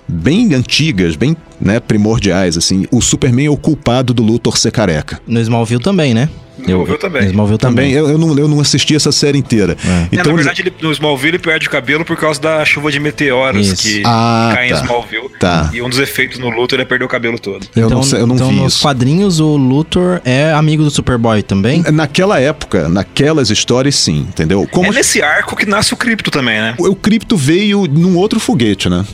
[0.07, 5.21] bem antigas, bem né, primordiais, assim, o Superman é o culpado do Luthor ser careca.
[5.27, 6.29] No Smallville também, né?
[6.59, 7.27] Smallville também.
[7.27, 7.93] Smallville também.
[7.93, 9.77] Eu, eu, não, eu não assisti essa série inteira.
[9.85, 10.09] É.
[10.13, 12.91] Então, é, na verdade, ele, no Smallville ele perde o cabelo por causa da chuva
[12.91, 13.83] de meteoros isso.
[13.83, 14.75] que ah, cai tá.
[14.75, 15.29] em Smallville.
[15.39, 15.71] Tá.
[15.73, 17.67] E um dos efeitos no Luthor é perder o cabelo todo.
[17.75, 18.83] Eu então, não, eu não então vi nos isso.
[18.83, 21.83] quadrinhos o Luthor é amigo do Superboy também?
[21.93, 24.67] Naquela época, naquelas histórias, sim, entendeu?
[24.71, 26.75] Como é nesse arco que nasce o Cripto também, né?
[26.79, 29.05] O, o Cripto veio num outro foguete, né?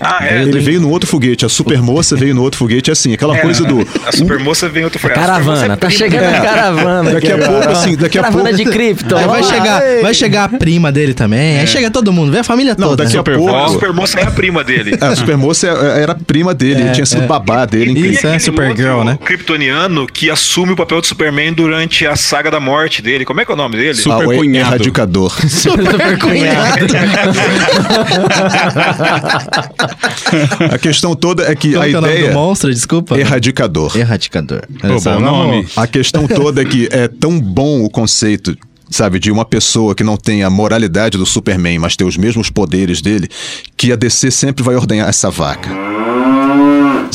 [0.00, 0.60] Ah, é, ele do...
[0.60, 3.86] veio no outro foguete, a supermoça veio no outro foguete, assim, aquela é, coisa do.
[4.06, 5.20] A supermoça veio em outro foguete.
[5.20, 7.12] Caravana, é tá chegando a caravana.
[7.12, 8.64] Daqui a pouco, assim, daqui a caravana pouco.
[8.64, 9.16] de cripto.
[9.16, 11.58] Aí vai chegar, vai chegar a prima dele também.
[11.58, 11.66] Aí é.
[11.66, 13.04] chega todo mundo, vem a família Não, toda.
[13.04, 13.54] Daqui a pouco.
[13.54, 14.96] A supermoça é a prima dele.
[15.00, 17.98] a supermoça era a prima dele, tinha sido babá dele.
[17.98, 19.18] E, Isso é Supergirl, né?
[19.24, 23.24] kryptoniano que assume o papel de Superman durante a saga da morte dele.
[23.24, 23.94] Como é que é o nome dele?
[23.94, 24.74] Super ah, cunhado.
[24.74, 25.48] Erradicador.
[25.48, 26.86] Super cunhado.
[30.72, 31.96] A questão toda é que Qual a que ideia.
[31.96, 33.18] É o nome do monstro, desculpa.
[33.18, 33.96] Erradicador.
[33.96, 34.62] Erradicador.
[34.80, 35.66] Pô, bom nome.
[35.76, 38.56] A questão toda é que é tão bom o conceito
[38.88, 42.50] sabe, de uma pessoa que não tem a moralidade do Superman, mas tem os mesmos
[42.50, 43.28] poderes dele,
[43.76, 45.68] que a DC sempre vai ordenhar essa vaca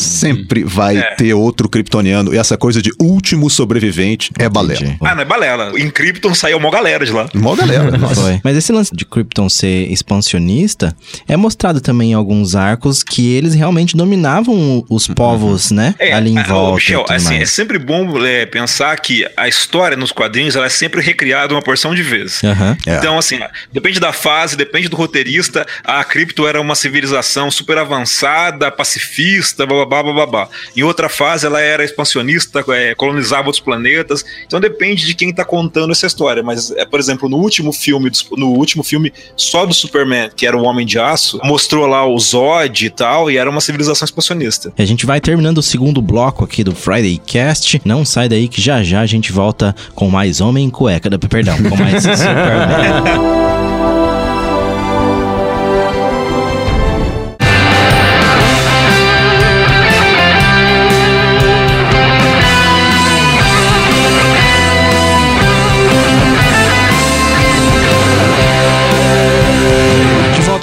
[0.02, 1.16] Sempre vai é.
[1.16, 2.34] ter outro kryptoniano.
[2.34, 4.98] E essa coisa de último sobrevivente é balela.
[5.02, 5.80] Ah, não é balela.
[5.80, 7.30] Em Krypton saiu uma galera de lá.
[7.34, 7.98] Uma galera.
[8.14, 8.42] Foi.
[8.44, 10.96] Mas esse lance de Krypton ser expansionista
[11.28, 15.16] é mostrado também em alguns arcos que eles realmente dominavam os uhum.
[15.16, 15.96] povos, né?
[16.00, 16.76] É, ali em é, volta.
[16.76, 21.02] Michel, assim, é sempre bom é, pensar que a história nos quadrinhos ela é sempre
[21.02, 22.42] recriada uma porção de vezes.
[22.44, 22.78] Uhum.
[22.88, 23.40] Então, assim,
[23.72, 25.66] depende da fase, depende do roteirista.
[25.84, 30.50] A Krypton era uma civilização super avançada, pacifista, blá blá blá blá.
[30.76, 34.24] Em outra fase, ela era expansionista, é, colonizava outros planetas.
[34.46, 36.44] Então depende de quem está contando essa história.
[36.44, 40.58] Mas, é, por exemplo, no último filme, no último filme só do Superman, que era
[40.58, 44.74] o Homem de Aço, mostrou lá o Zod e tal, e era uma civilização expansionista.
[44.78, 47.82] A gente vai terminando o segundo bloco aqui do Friday Cast.
[47.84, 51.10] Não sai daí que já já a gente volta com mais Homem em Cueca.
[51.18, 53.61] Perdão, com mais Superman.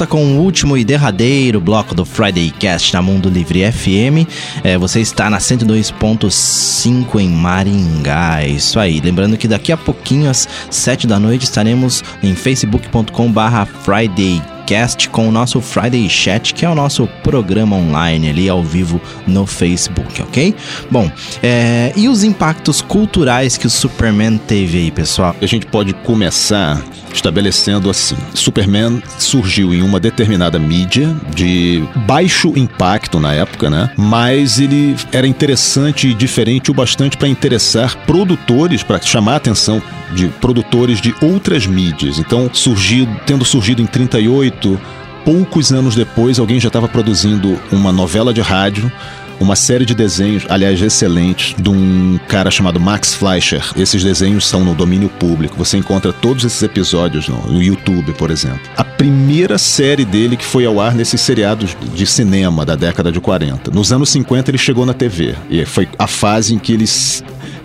[0.09, 4.27] Com o último e derradeiro bloco do Friday Cast na Mundo Livre FM.
[4.65, 8.43] É, você está na 102.5 em Maringá.
[8.43, 9.01] É isso aí.
[9.01, 15.27] Lembrando que daqui a pouquinho, às 7 da noite, estaremos em facebook.com/barra Friday Cast com
[15.27, 20.21] o nosso Friday Chat, que é o nosso programa online ali ao vivo no Facebook,
[20.21, 20.55] ok?
[20.91, 21.11] Bom,
[21.43, 25.35] é, e os impactos culturais que o Superman teve aí, pessoal?
[25.41, 33.19] A gente pode começar estabelecendo assim: Superman surgiu em uma determinada mídia de baixo impacto
[33.19, 33.91] na época, né?
[33.97, 39.83] Mas ele era interessante e diferente o bastante para interessar produtores, para chamar a atenção
[40.15, 42.19] de produtores de outras mídias.
[42.19, 44.81] Então, surgido, tendo surgido em 38,
[45.25, 48.91] poucos anos depois, alguém já estava produzindo uma novela de rádio
[49.41, 53.63] uma série de desenhos, aliás, excelentes, de um cara chamado Max Fleischer.
[53.77, 55.57] Esses desenhos são no domínio público.
[55.57, 58.61] Você encontra todos esses episódios no, YouTube, por exemplo.
[58.77, 63.21] A primeira série dele que foi ao ar nesses seriados de cinema da década de
[63.21, 63.71] 40.
[63.71, 65.35] Nos anos 50 ele chegou na TV.
[65.49, 66.87] E foi a fase em que ele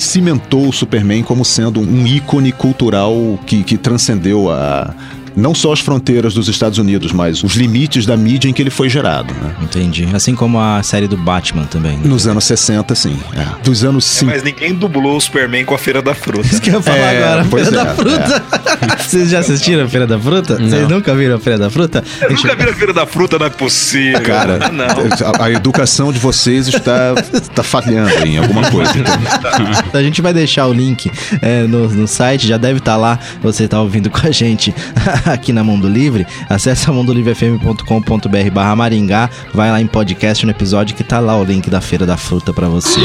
[0.04, 4.94] cimentou o Superman como sendo um ícone cultural que, que transcendeu a,
[5.36, 8.70] não só as fronteiras dos Estados Unidos, mas os limites da mídia em que ele
[8.70, 9.34] foi gerado.
[9.34, 9.56] Né?
[9.62, 10.08] Entendi.
[10.14, 11.98] Assim como a série do Batman também.
[11.98, 12.04] Né?
[12.06, 13.18] Nos anos 60, sim.
[13.36, 13.64] É.
[13.64, 16.48] Dos anos é, Mas ninguém dublou o Superman com a Feira da Fruta.
[16.48, 18.44] Isso que eu ia falar é, agora, Feira da é, Fruta.
[18.92, 18.98] É.
[19.04, 20.58] Vocês já assistiram a Feira da Fruta?
[20.60, 20.70] Não.
[20.70, 22.04] Vocês nunca viram a Feira da Fruta?
[22.22, 24.22] Eu nunca viram a Feira da Fruta, não é possível.
[24.22, 24.86] Cara, ah, não.
[24.86, 28.92] A, a, educação de vocês está, está falhando em alguma coisa.
[28.98, 30.00] Então.
[30.00, 33.20] a gente vai deixar o link é, no, no site, já deve estar lá.
[33.42, 34.74] Você está ouvindo com a gente
[35.32, 41.04] aqui na Mundo Livre, acesse mundolivrefm.com.br barra Maringá, vai lá em podcast no episódio que
[41.04, 43.00] tá lá o link da Feira da Fruta para você.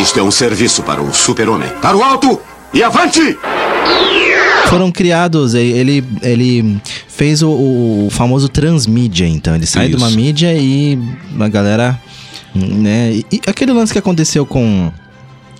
[0.00, 1.68] Este é um serviço para o super-homem.
[1.80, 2.40] Para o alto
[2.72, 3.38] e avante!
[4.68, 9.54] Foram criados, ele, ele fez o, o famoso transmídia, então.
[9.54, 9.96] Ele sai Isso.
[9.96, 10.98] de uma mídia e
[11.40, 11.98] a galera.
[12.54, 13.22] Né?
[13.32, 14.92] E aquele lance que aconteceu com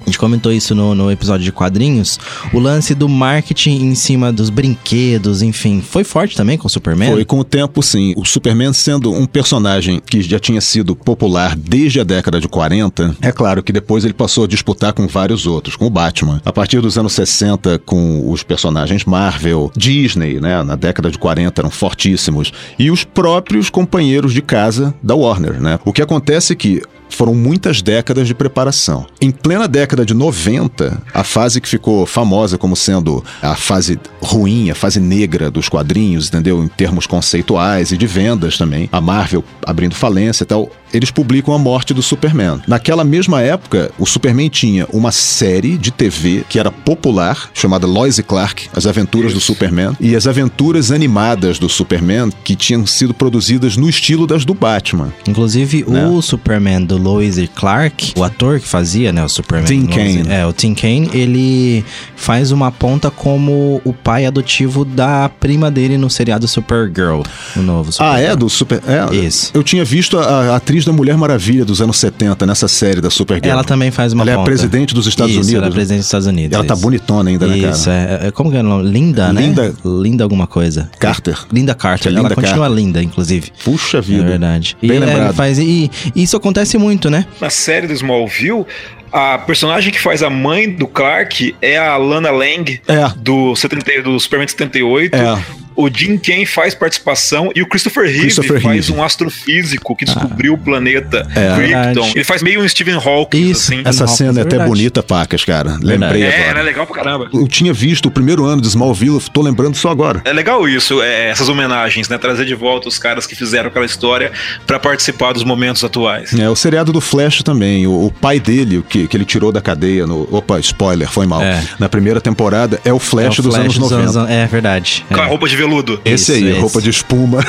[0.00, 2.18] a gente comentou isso no, no episódio de quadrinhos.
[2.52, 7.12] O lance do marketing em cima dos brinquedos, enfim, foi forte também com o Superman?
[7.12, 8.14] Foi com o tempo, sim.
[8.16, 13.16] O Superman sendo um personagem que já tinha sido popular desde a década de 40,
[13.20, 16.40] é claro que depois ele passou a disputar com vários outros, com o Batman.
[16.44, 21.61] A partir dos anos 60, com os personagens Marvel, Disney, né, na década de 40
[21.61, 25.78] eram fortíssimos, e os próprios companheiros de casa da Warner, né?
[25.84, 29.07] O que acontece é que foram muitas décadas de preparação.
[29.21, 34.71] Em plena década de 90, a fase que ficou famosa como sendo a fase ruim,
[34.71, 36.62] a fase negra dos quadrinhos, entendeu?
[36.62, 38.88] Em termos conceituais e de vendas também.
[38.92, 42.61] A Marvel abrindo falência e tal eles publicam a morte do Superman.
[42.66, 48.18] Naquela mesma época, o Superman tinha uma série de TV que era popular, chamada Lois
[48.18, 53.12] e Clark, As Aventuras do Superman, e as aventuras animadas do Superman que tinham sido
[53.12, 55.12] produzidas no estilo das do Batman.
[55.27, 56.07] Inclusive, né?
[56.07, 59.66] o Superman do Lois e Clark, o ator que fazia, né, o Superman.
[59.66, 60.28] Tim Kaine.
[60.28, 61.84] É, o Tim Kaine, ele
[62.16, 67.22] faz uma ponta como o pai adotivo da prima dele no seriado Supergirl,
[67.56, 68.16] o novo Supergirl.
[68.16, 68.37] Ah, é?
[68.37, 68.82] Do Super...
[68.87, 69.50] É, Isso.
[69.54, 73.11] Eu tinha visto a, a atriz da Mulher Maravilha dos anos 70, nessa série da
[73.11, 73.52] Supergirl.
[73.52, 74.40] Ela também faz uma Ela ponta.
[74.40, 75.54] é a presidente dos Estados isso, Unidos.
[75.54, 76.54] ela é a presidente dos Estados Unidos.
[76.54, 76.82] Ela tá isso.
[76.82, 77.72] tá bonitona ainda, né, cara?
[77.72, 78.30] Isso, é, é.
[78.30, 78.90] Como que é o nome?
[78.90, 79.42] Linda, né?
[79.42, 79.74] Linda.
[79.84, 80.90] Linda alguma coisa.
[80.98, 81.38] Carter.
[81.52, 82.11] Linda Carter.
[82.11, 82.76] Linda ela continua Carter.
[82.76, 83.52] linda, inclusive.
[83.64, 84.22] Puxa vida.
[84.22, 84.76] É verdade.
[84.80, 85.30] Bem e, lembrado.
[85.30, 87.27] É, faz, e isso acontece muito, né?
[87.40, 88.64] Na série do Smallville,
[89.12, 93.12] a personagem que faz a mãe do Clark é a Lana Lang, é.
[93.16, 95.14] do, 70, do Superman 78.
[95.14, 95.44] É.
[95.78, 98.92] o Jim Ken faz participação e o Christopher Reeve Christopher faz Reeve.
[98.92, 100.56] um astrofísico que descobriu ah.
[100.56, 102.10] o planeta é, Krypton.
[102.16, 103.82] Ele faz meio um Stephen Hawking, Isso, assim.
[103.84, 105.78] Essa cena é até bonita, pacas, cara.
[105.80, 106.42] Lembrei é, agora.
[106.42, 107.30] É, era legal pra caramba.
[107.32, 110.20] Eu tinha visto o primeiro ano de Smallville, tô lembrando só agora.
[110.24, 112.18] É legal isso, é, essas homenagens, né?
[112.18, 114.32] Trazer de volta os caras que fizeram aquela história
[114.66, 116.36] para participar dos momentos atuais.
[116.36, 117.86] É, o seriado do Flash também.
[117.86, 120.28] O, o pai dele, o que, que ele tirou da cadeia no.
[120.32, 121.40] Opa, spoiler, foi mal.
[121.40, 121.62] É.
[121.78, 124.18] Na primeira temporada, é o Flash, é o dos anos 90.
[124.18, 125.06] Anos, é verdade.
[125.08, 126.00] Com a roupa de veludo.
[126.04, 126.61] Esse isso, aí, esse.
[126.61, 127.44] roupa de espuma.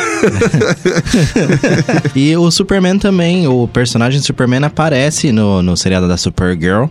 [2.15, 6.85] e o Superman também, o personagem Superman aparece no, no seriado da Supergirl.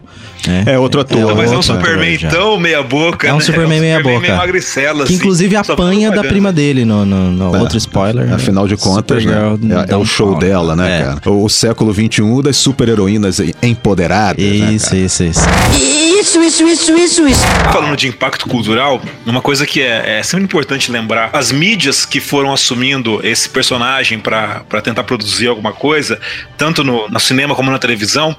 [0.47, 0.65] Né?
[0.67, 1.31] É outro ator.
[1.31, 3.43] É, mas é um Superman tão meia boca, É um né?
[3.43, 4.37] Superman, é um meia Superman boca.
[4.37, 8.33] Magricela, que inclusive assim, apanha da prima dele no, no, no é, outro spoiler.
[8.33, 9.35] Afinal de contas, né?
[9.89, 11.05] é, é o show pau, dela, né, é.
[11.05, 11.31] cara?
[11.31, 14.43] O século XXI das super-heroínas empoderadas.
[14.43, 15.41] Isso, né, isso, isso.
[16.19, 17.47] Isso, isso, isso, isso, isso.
[17.73, 22.21] Falando de impacto cultural, uma coisa que é, é sempre importante lembrar: as mídias que
[22.21, 26.21] foram assumindo esse personagem para tentar produzir alguma coisa,
[26.57, 28.37] tanto no, no cinema como na televisão,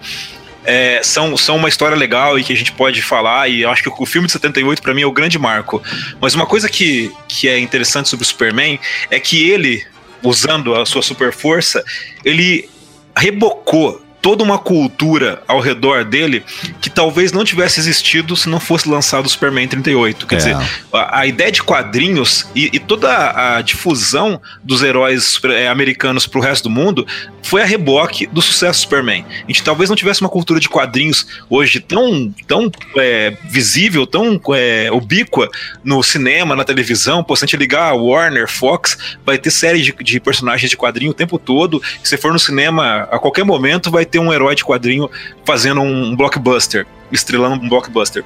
[0.63, 3.81] é, são, são uma história legal e que a gente pode falar, e eu acho
[3.81, 5.81] que o filme de 78 para mim é o grande marco.
[6.21, 9.85] Mas uma coisa que, que é interessante sobre o Superman é que ele,
[10.21, 11.83] usando a sua super força,
[12.23, 12.69] ele
[13.15, 16.43] rebocou toda uma cultura ao redor dele
[16.81, 20.27] que talvez não tivesse existido se não fosse lançado o Superman 38.
[20.27, 20.37] Quer é.
[20.37, 20.57] dizer,
[20.91, 26.39] a, a, ideia de quadrinhos e, e, toda a difusão dos heróis é, americanos para
[26.39, 27.05] o resto do mundo
[27.43, 29.25] foi a reboque do sucesso do Superman.
[29.29, 34.39] A gente talvez não tivesse uma cultura de quadrinhos hoje tão, tão é, visível, tão
[34.53, 35.49] é, ubíqua
[35.83, 37.23] no cinema, na televisão.
[37.23, 40.77] Pô, se a gente ligar a Warner, Fox, vai ter série de, de personagens de
[40.77, 41.81] quadrinho o tempo todo.
[42.03, 45.09] Se for no cinema, a qualquer momento vai ter um herói de quadrinho
[45.45, 48.23] fazendo um blockbuster, estrelando um blockbuster.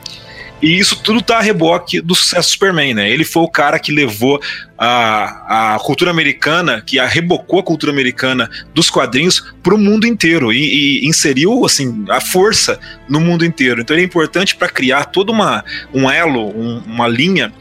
[0.63, 3.09] E isso tudo tá a reboque do sucesso do Superman, né?
[3.11, 4.41] Ele foi o cara que levou
[4.77, 10.07] a, a cultura americana, que a rebocou a cultura americana dos quadrinhos para o mundo
[10.07, 13.81] inteiro e, e, inseriu assim a força no mundo inteiro.
[13.81, 17.51] Então ele é importante para criar todo uma, um elo, um, uma linha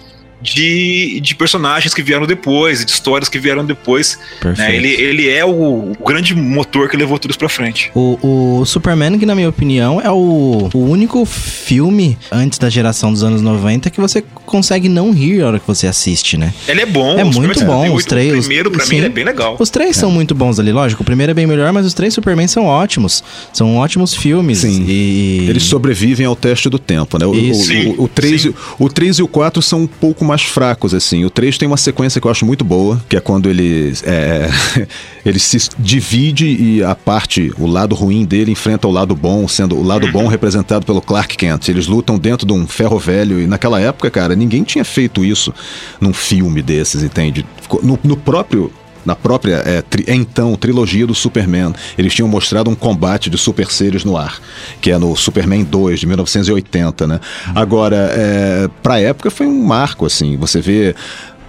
[0.42, 4.18] de, de personagens que vieram depois, de histórias que vieram depois.
[4.58, 4.76] Né?
[4.76, 7.90] Ele, ele é o, o, grande motor que levou tudo isso pra frente.
[7.94, 13.12] O, o Superman, que na minha opinião é o, o único filme antes da geração
[13.12, 16.52] dos anos 90 que você consegue não rir na hora que você assiste, né?
[16.66, 17.18] Ele é bom.
[17.18, 17.94] É muito bom.
[17.94, 19.56] Os três, o primeiro, pra sim, mim, é bem legal.
[19.58, 20.00] Os três é.
[20.00, 21.02] são muito bons ali, lógico.
[21.02, 23.22] O primeiro é bem melhor, mas os três Superman são ótimos.
[23.52, 24.58] São ótimos filmes.
[24.58, 24.84] Sim.
[24.88, 25.46] E...
[25.48, 27.26] Eles sobrevivem ao teste do tempo, né?
[27.26, 30.42] O, o, o, o, 3, o 3 e o 4 são um pouco mais mais
[30.42, 31.24] fracos, assim.
[31.24, 34.48] O 3 tem uma sequência que eu acho muito boa, que é quando ele, é,
[35.26, 39.76] ele se divide e a parte, o lado ruim dele enfrenta o lado bom, sendo
[39.76, 41.68] o lado bom representado pelo Clark Kent.
[41.68, 45.52] Eles lutam dentro de um ferro velho e naquela época, cara, ninguém tinha feito isso
[46.00, 47.44] num filme desses, entende?
[47.82, 48.72] No, no próprio
[49.04, 53.70] na própria é, tri, então trilogia do Superman, eles tinham mostrado um combate de super
[53.70, 54.40] seres no ar,
[54.80, 57.20] que é no Superman 2 de 1980, né?
[57.54, 60.94] Agora, é, pra época foi um marco, assim, você vê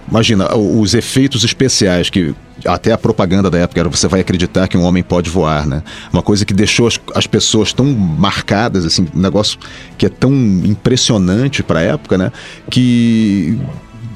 [0.06, 2.34] Imagina, os efeitos especiais que
[2.66, 5.82] até a propaganda da época era você vai acreditar que um homem pode voar, né?
[6.12, 9.58] Uma coisa que deixou as, as pessoas tão marcadas, assim, um negócio
[9.96, 12.30] que é tão impressionante para a época, né?
[12.70, 13.58] Que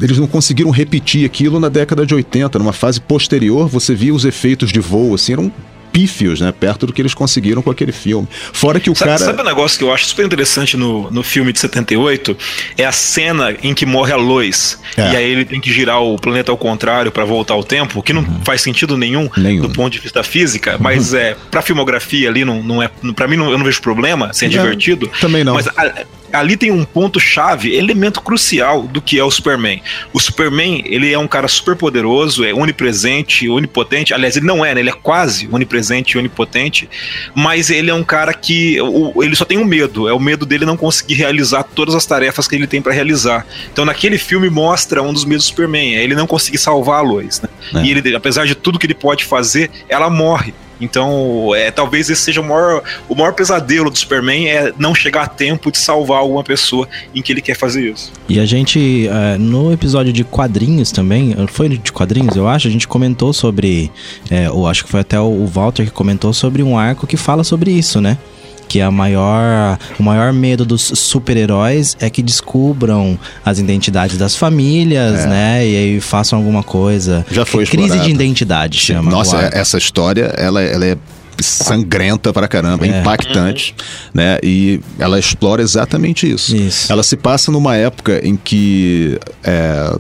[0.00, 2.58] eles não conseguiram repetir aquilo na década de 80.
[2.58, 5.52] Numa fase posterior, você via os efeitos de voo, assim, eram
[5.92, 6.52] pífios, né?
[6.52, 8.28] Perto do que eles conseguiram com aquele filme.
[8.30, 9.24] Fora que o sabe, cara.
[9.24, 12.36] Sabe um negócio que eu acho super interessante no, no filme de 78?
[12.76, 14.78] É a cena em que morre a Lois.
[14.96, 15.12] É.
[15.12, 18.12] E aí ele tem que girar o planeta ao contrário para voltar ao tempo, que
[18.12, 18.40] não uhum.
[18.44, 20.78] faz sentido nenhum, nenhum, do ponto de vista física, uhum.
[20.80, 22.90] mas é pra filmografia ali não, não é.
[23.16, 25.10] Pra mim não, eu não vejo problema, ser é, divertido.
[25.20, 25.54] Também não.
[25.54, 29.82] Mas a, ali tem um ponto chave, elemento crucial do que é o Superman.
[30.12, 34.12] O Superman, ele é um cara super poderoso, é onipresente, onipotente.
[34.14, 34.80] Aliás, ele não é, né?
[34.80, 36.88] Ele é quase onipresente e onipotente,
[37.34, 40.44] mas ele é um cara que o, ele só tem um medo, é o medo
[40.44, 43.46] dele não conseguir realizar todas as tarefas que ele tem para realizar.
[43.72, 47.02] Então, naquele filme mostra um dos medos do Superman, é ele não conseguir salvar a
[47.02, 47.48] Lois, né?
[47.74, 47.84] É.
[47.84, 50.54] E ele, apesar de tudo que ele pode fazer, ela morre.
[50.80, 55.22] Então, é, talvez esse seja o maior, o maior pesadelo do Superman é não chegar
[55.22, 58.12] a tempo de salvar alguma pessoa em que ele quer fazer isso.
[58.28, 62.70] E a gente, uh, no episódio de quadrinhos também, foi de quadrinhos, eu acho, a
[62.70, 63.90] gente comentou sobre,
[64.30, 67.44] é, eu acho que foi até o Walter que comentou sobre um arco que fala
[67.44, 68.18] sobre isso, né?
[68.68, 75.20] Que a maior, o maior medo dos super-heróis é que descubram as identidades das famílias,
[75.20, 75.26] é.
[75.26, 75.66] né?
[75.66, 77.24] E aí façam alguma coisa.
[77.30, 78.08] Já foi Crise explorado.
[78.08, 79.10] de identidade, chama.
[79.10, 80.96] Nossa, essa história, ela, ela é
[81.40, 83.00] sangrenta pra caramba, é.
[83.00, 83.74] impactante,
[84.12, 84.38] né?
[84.42, 86.54] E ela explora exatamente isso.
[86.54, 86.92] isso.
[86.92, 89.96] Ela se passa numa época em que é,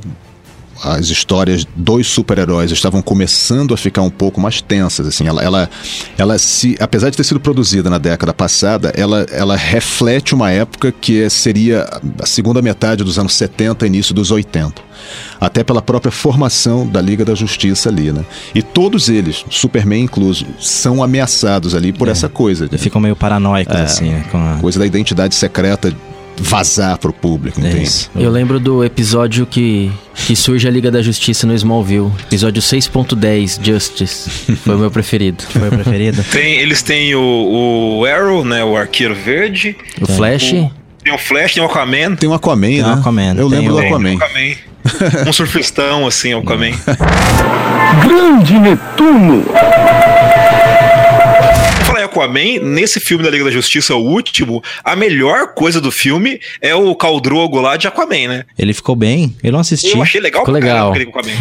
[0.82, 5.70] as histórias dos super-heróis estavam começando a ficar um pouco mais tensas, assim, ela, ela,
[6.16, 10.92] ela se, apesar de ter sido produzida na década passada, ela, ela reflete uma época
[10.92, 11.88] que seria
[12.20, 14.88] a segunda metade dos anos 70, início dos 80
[15.40, 18.24] até pela própria formação da Liga da Justiça ali, né?
[18.54, 22.10] E todos eles, Superman incluso, são ameaçados ali por é.
[22.10, 22.68] essa coisa.
[22.70, 22.78] Né?
[22.78, 24.24] Ficam meio paranoicos, é, assim, né?
[24.32, 24.58] A...
[24.60, 25.94] Coisa da identidade secreta
[26.40, 28.10] vazar pro público, é entende?
[28.16, 32.10] Eu lembro do episódio que, que surge a Liga da Justiça no Smallville.
[32.26, 34.30] Episódio 6.10, Justice.
[34.56, 35.42] Foi o meu preferido.
[35.44, 36.22] Foi o preferido.
[36.30, 38.62] Tem, eles têm o, o Arrow, né?
[38.64, 39.76] O Arqueiro Verde.
[40.00, 40.52] O Flash.
[40.52, 40.70] O,
[41.02, 42.16] tem o Flash, tem o Aquaman.
[42.16, 42.92] Tem o Aquaman, tem né?
[42.92, 43.34] Aquaman.
[43.34, 44.14] Eu lembro do Aquaman.
[44.14, 45.28] Aquaman.
[45.28, 46.72] um surfistão, assim, o Aquaman.
[48.04, 49.44] Grande Netuno!
[52.08, 56.74] Aquaman, nesse filme da Liga da Justiça, o último, a melhor coisa do filme é
[56.74, 58.44] o Caldrogo lá de Aquaman, né?
[58.58, 59.94] Ele ficou bem, eu não assisti.
[59.94, 60.94] Eu achei legal ficou legal.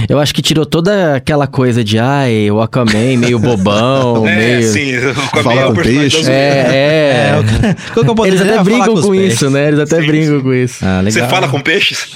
[0.07, 4.63] Eu acho que tirou toda aquela coisa de, ai, o Aquaman meio bobão, é, meio...
[4.63, 6.29] sim, o Aquaman Fala é o peixe.
[6.29, 7.39] É, é.
[7.67, 9.67] é Eles até brincam com, com isso, né?
[9.69, 10.43] Eles até sim, brincam sim.
[10.43, 10.85] com isso.
[10.85, 12.09] Ah, Você fala com peixes?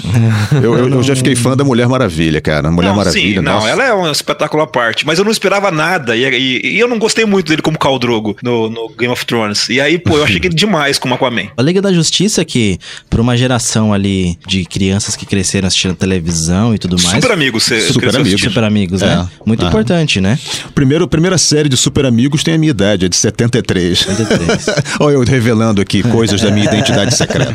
[0.52, 2.70] eu, eu, eu, já fiquei fã da Mulher Maravilha, cara.
[2.70, 5.72] Mulher não, Maravilha, sim, não, ela é um espetáculo à parte, mas eu não esperava
[5.72, 9.26] nada e, e, e eu não gostei muito dele como Caldrogo no, no Game of
[9.26, 9.70] Thrones.
[9.70, 11.48] E aí, pô, eu achei que demais com o Aquaman.
[11.56, 12.80] A Liga da Justiça, que
[13.10, 17.22] pra uma geração ali de crianças que cresceram assistindo televisão e tudo mais.
[17.22, 18.42] Super amigos, você Super amigos.
[18.42, 19.28] Super amigos, né?
[19.30, 19.42] É.
[19.46, 20.38] Muito importante, né?
[20.74, 24.00] Primeiro, primeira série de Super Amigos tem a minha idade, é de 73.
[24.00, 24.66] 73.
[25.00, 27.54] Olha eu revelando aqui coisas da minha identidade secreta.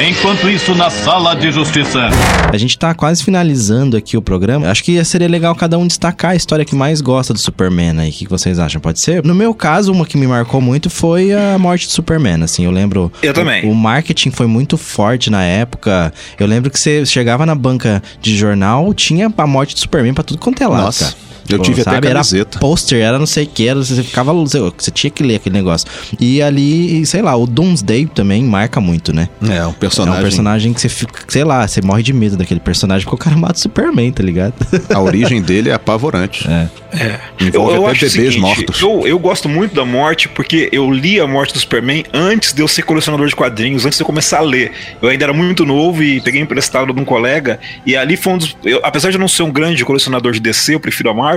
[0.00, 2.08] Enquanto isso, na sala de justiça.
[2.50, 4.70] A gente tá quase finalizando aqui o programa.
[4.70, 8.08] Acho que seria legal cada um destacar a história que mais gosta do Superman aí.
[8.08, 8.80] O que vocês acham?
[8.80, 9.22] Pode ser?
[9.22, 12.42] No meu caso, uma que me marcou muito foi a morte do Superman.
[12.42, 13.12] Assim, eu lembro.
[13.22, 13.66] Eu também.
[13.66, 16.12] O, o marketing foi muito forte na época.
[16.40, 20.24] Eu lembro que você chegava na banca de jornal, tinha a morte do Superman pra
[20.24, 21.04] tudo quanto é lado, Nossa.
[21.04, 21.31] Cara.
[21.48, 21.96] Eu Pô, tive sabe?
[21.98, 22.58] até camiseta.
[22.58, 24.32] Era pôster, era não sei o que, era, você ficava.
[24.32, 25.88] Você tinha que ler aquele negócio.
[26.18, 29.28] E ali, sei lá, o Doomsday também marca muito, né?
[29.48, 30.16] É, um personagem.
[30.16, 33.14] É um personagem que você fica, sei lá, você morre de medo daquele personagem, porque
[33.16, 34.54] o cara mata o Superman, tá ligado?
[34.92, 36.48] A origem dele é apavorante.
[36.48, 36.68] É.
[36.92, 37.18] É.
[37.40, 38.80] Envolve eu, eu até bebês seguinte, mortos.
[38.80, 42.60] Eu, eu gosto muito da morte porque eu li a morte do Superman antes de
[42.60, 44.72] eu ser colecionador de quadrinhos, antes de eu começar a ler.
[45.00, 48.38] Eu ainda era muito novo e peguei emprestado de um colega, e ali foi um
[48.38, 48.56] dos.
[48.64, 51.31] Eu, apesar de eu não ser um grande colecionador de DC, eu prefiro a Marvel,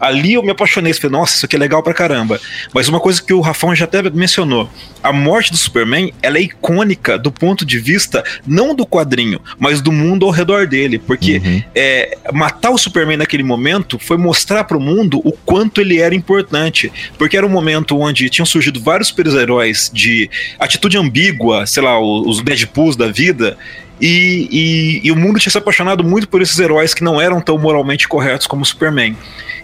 [0.00, 0.92] ali eu me apaixonei.
[0.92, 2.40] Falei, nossa, isso aqui é legal pra caramba.
[2.72, 4.68] Mas uma coisa que o Rafão já até mencionou:
[5.02, 9.80] a morte do Superman ela é icônica do ponto de vista não do quadrinho, mas
[9.80, 10.98] do mundo ao redor dele.
[10.98, 11.62] Porque uhum.
[11.74, 16.92] é, matar o Superman naquele momento foi mostrar pro mundo o quanto ele era importante.
[17.16, 22.42] Porque era um momento onde tinham surgido vários super-heróis de atitude ambígua, sei lá, os
[22.42, 23.56] Deadpools da vida,
[24.02, 27.40] e, e, e, o mundo tinha se apaixonado muito por esses heróis que não eram
[27.40, 29.16] tão moralmente corretos como Superman.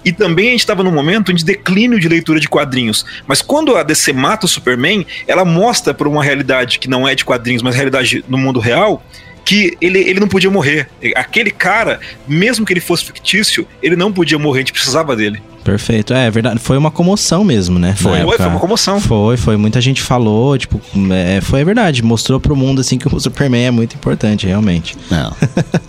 [0.05, 3.05] E também a gente estava num momento de declínio de leitura de quadrinhos.
[3.27, 7.17] Mas quando a DC mata o Superman, ela mostra para uma realidade que não é
[7.17, 9.03] de quadrinhos, mas realidade no mundo real,
[9.49, 10.91] que ele, ele não podia morrer.
[11.17, 15.41] Aquele cara, mesmo que ele fosse fictício, ele não podia morrer, a gente precisava dele.
[15.65, 16.13] Perfeito.
[16.13, 16.59] É, é verdade.
[16.59, 17.95] Foi uma comoção mesmo, né?
[17.97, 19.01] Foi, foi uma comoção.
[19.01, 19.57] Foi, foi.
[19.57, 20.79] Muita gente falou, tipo,
[21.11, 22.03] é, foi verdade.
[22.03, 24.99] Mostrou pro mundo, assim, que o Superman é muito importante, realmente.
[25.11, 25.35] Não.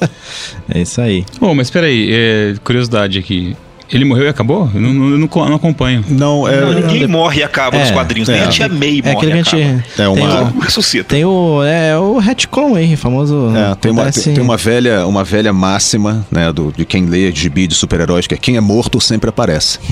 [0.74, 1.26] é isso aí.
[1.38, 3.57] Bom, mas peraí, é, curiosidade aqui.
[3.92, 4.70] Ele morreu e acabou?
[4.74, 6.04] Eu não, não, não acompanho.
[6.08, 8.30] Não, é, não, ninguém morre e acaba é, nos quadrinhos.
[8.30, 10.52] É, Nem a Tia May é morre que a gente, É uma...
[10.52, 11.04] Tem, ressuscita.
[11.06, 13.52] Tem o, é, o retcon aí, famoso...
[13.56, 17.32] É, tem, uma, tem, tem, uma, velha, uma velha máxima, né, do, de quem lê
[17.32, 19.80] gibi de super-heróis, que é quem é morto sempre aparece.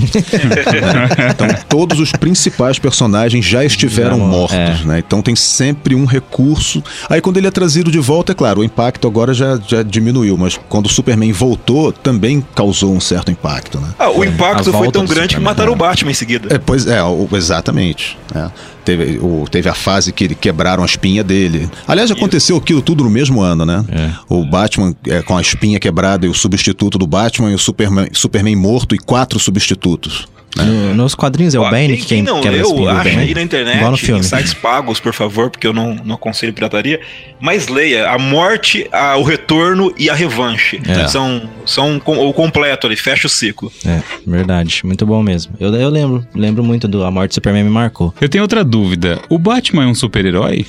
[1.30, 4.84] então, todos os principais personagens já estiveram mortos, é.
[4.84, 4.98] né?
[4.98, 6.82] Então tem sempre um recurso.
[7.08, 10.36] Aí quando ele é trazido de volta, é claro, o impacto agora já, já diminuiu,
[10.36, 13.87] mas quando o Superman voltou, também causou um certo impacto, né?
[13.88, 13.94] Né?
[13.98, 16.54] Ah, o impacto foi tão grande que mataram o Batman em seguida.
[16.54, 16.98] É, pois é,
[17.32, 18.16] exatamente.
[18.34, 18.50] É.
[18.84, 21.70] Teve, o, teve a fase que quebraram a espinha dele.
[21.86, 23.84] Aliás, aconteceu aquilo tudo no mesmo ano, né?
[23.90, 24.10] É.
[24.28, 28.08] O Batman é, com a espinha quebrada e o substituto do Batman e o Superman,
[28.12, 30.26] Superman morto e quatro substitutos.
[30.58, 30.64] Né?
[30.64, 33.76] No, nos quadrinhos é o Bane que quem não quer leu, acha aí na internet,
[33.76, 34.20] Igual no filme.
[34.20, 37.00] em sites pagos, por favor, porque eu não, não aconselho pirataria.
[37.40, 40.80] Mas leia a morte, a, o retorno e a revanche.
[40.86, 41.06] É.
[41.06, 43.72] São, são o completo ali, fecha o ciclo.
[43.86, 44.80] É, verdade.
[44.84, 45.54] Muito bom mesmo.
[45.60, 48.12] Eu, eu lembro, lembro muito do A Morte do Superman me marcou.
[48.20, 49.20] Eu tenho outra dúvida.
[49.28, 50.66] O Batman é um super-herói?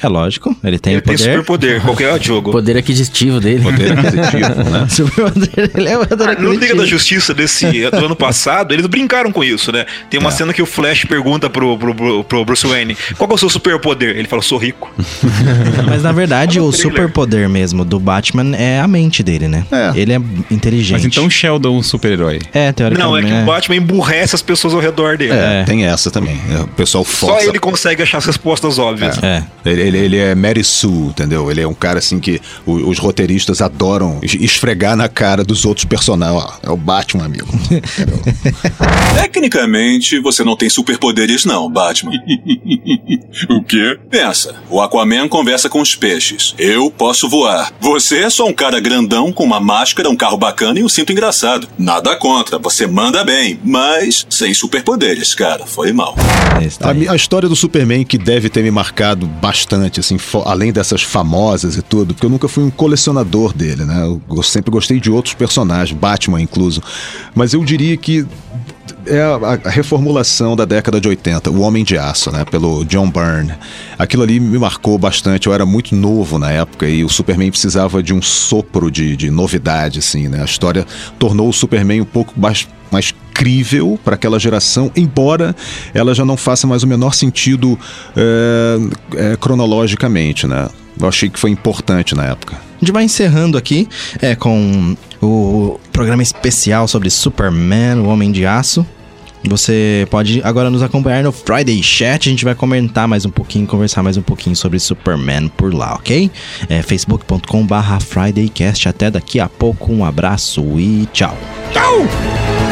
[0.00, 1.16] É lógico, ele tem ele poder.
[1.16, 2.52] tem superpoder, qualquer jogo.
[2.52, 3.62] Poder aquisitivo dele.
[3.62, 4.86] Poder aquisitivo, né?
[4.88, 8.86] superpoder, ele é o poder ah, No Liga da Justiça desse do ano passado, eles
[8.86, 9.86] brincaram com isso, né?
[10.10, 10.32] Tem uma é.
[10.32, 14.16] cena que o Flash pergunta pro, pro, pro, Bruce Wayne: qual é o seu superpoder?
[14.16, 14.92] Ele fala: sou rico.
[15.86, 19.64] Mas na verdade, o superpoder mesmo do Batman é a mente dele, né?
[19.70, 19.92] É.
[19.94, 20.20] Ele é
[20.50, 20.92] inteligente.
[20.92, 22.40] Mas então Sheldon é um super-herói.
[22.52, 23.08] É, teoricamente.
[23.08, 25.32] Não, é que o Batman emburrece as pessoas ao redor dele.
[25.32, 26.38] É, tem essa também.
[26.62, 27.40] O pessoal força.
[27.40, 29.18] Só ele consegue achar as respostas óbvias.
[29.22, 29.42] É.
[29.64, 31.50] Ele, ele, ele, é Mary Sue, entendeu?
[31.50, 36.42] Ele é um cara assim que os roteiristas adoram esfregar na cara dos outros personagens.
[36.42, 37.46] Ó, é o Batman, amigo.
[39.22, 42.10] Tecnicamente, você não tem superpoderes, não, Batman.
[43.48, 43.96] o quê?
[44.10, 46.56] Pensa, o Aquaman conversa com os peixes.
[46.58, 47.72] Eu posso voar.
[47.80, 51.12] Você é só um cara grandão com uma máscara, um carro bacana e um cinto
[51.12, 51.68] engraçado.
[51.78, 55.66] Nada contra, você manda bem, mas sem superpoderes, cara.
[55.66, 56.16] Foi mal.
[56.80, 61.76] A, a história do Superman que deve ter me marcado bastante, assim, além dessas famosas
[61.76, 64.02] e tudo, porque eu nunca fui um colecionador dele, né?
[64.04, 66.82] Eu sempre gostei de outros personagens, Batman incluso.
[67.36, 68.26] Mas eu diria que
[69.06, 73.54] é a, reformulação da década de 80, O Homem de Aço, né, pelo John Byrne.
[73.98, 78.02] Aquilo ali me marcou bastante, eu era muito novo na época e o Superman precisava
[78.02, 80.42] de um sopro de, de novidade, assim, né?
[80.42, 80.86] A história
[81.18, 85.54] tornou o Superman um pouco mais, mais crível para aquela geração, embora
[85.94, 87.78] ela já não faça mais o menor sentido
[88.16, 90.68] é, é, cronologicamente, né?
[91.00, 92.56] Eu achei que foi importante na época.
[92.56, 93.88] A gente vai encerrando aqui
[94.20, 98.86] é, com o programa especial sobre Superman, o Homem de Aço.
[99.44, 102.28] Você pode agora nos acompanhar no Friday Chat.
[102.28, 105.94] A gente vai comentar mais um pouquinho, conversar mais um pouquinho sobre Superman por lá,
[105.94, 106.30] ok?
[106.68, 108.88] É facebook.com/barra FridayCast.
[108.88, 109.92] Até daqui a pouco.
[109.92, 111.36] Um abraço e tchau.
[111.72, 112.71] Tchau!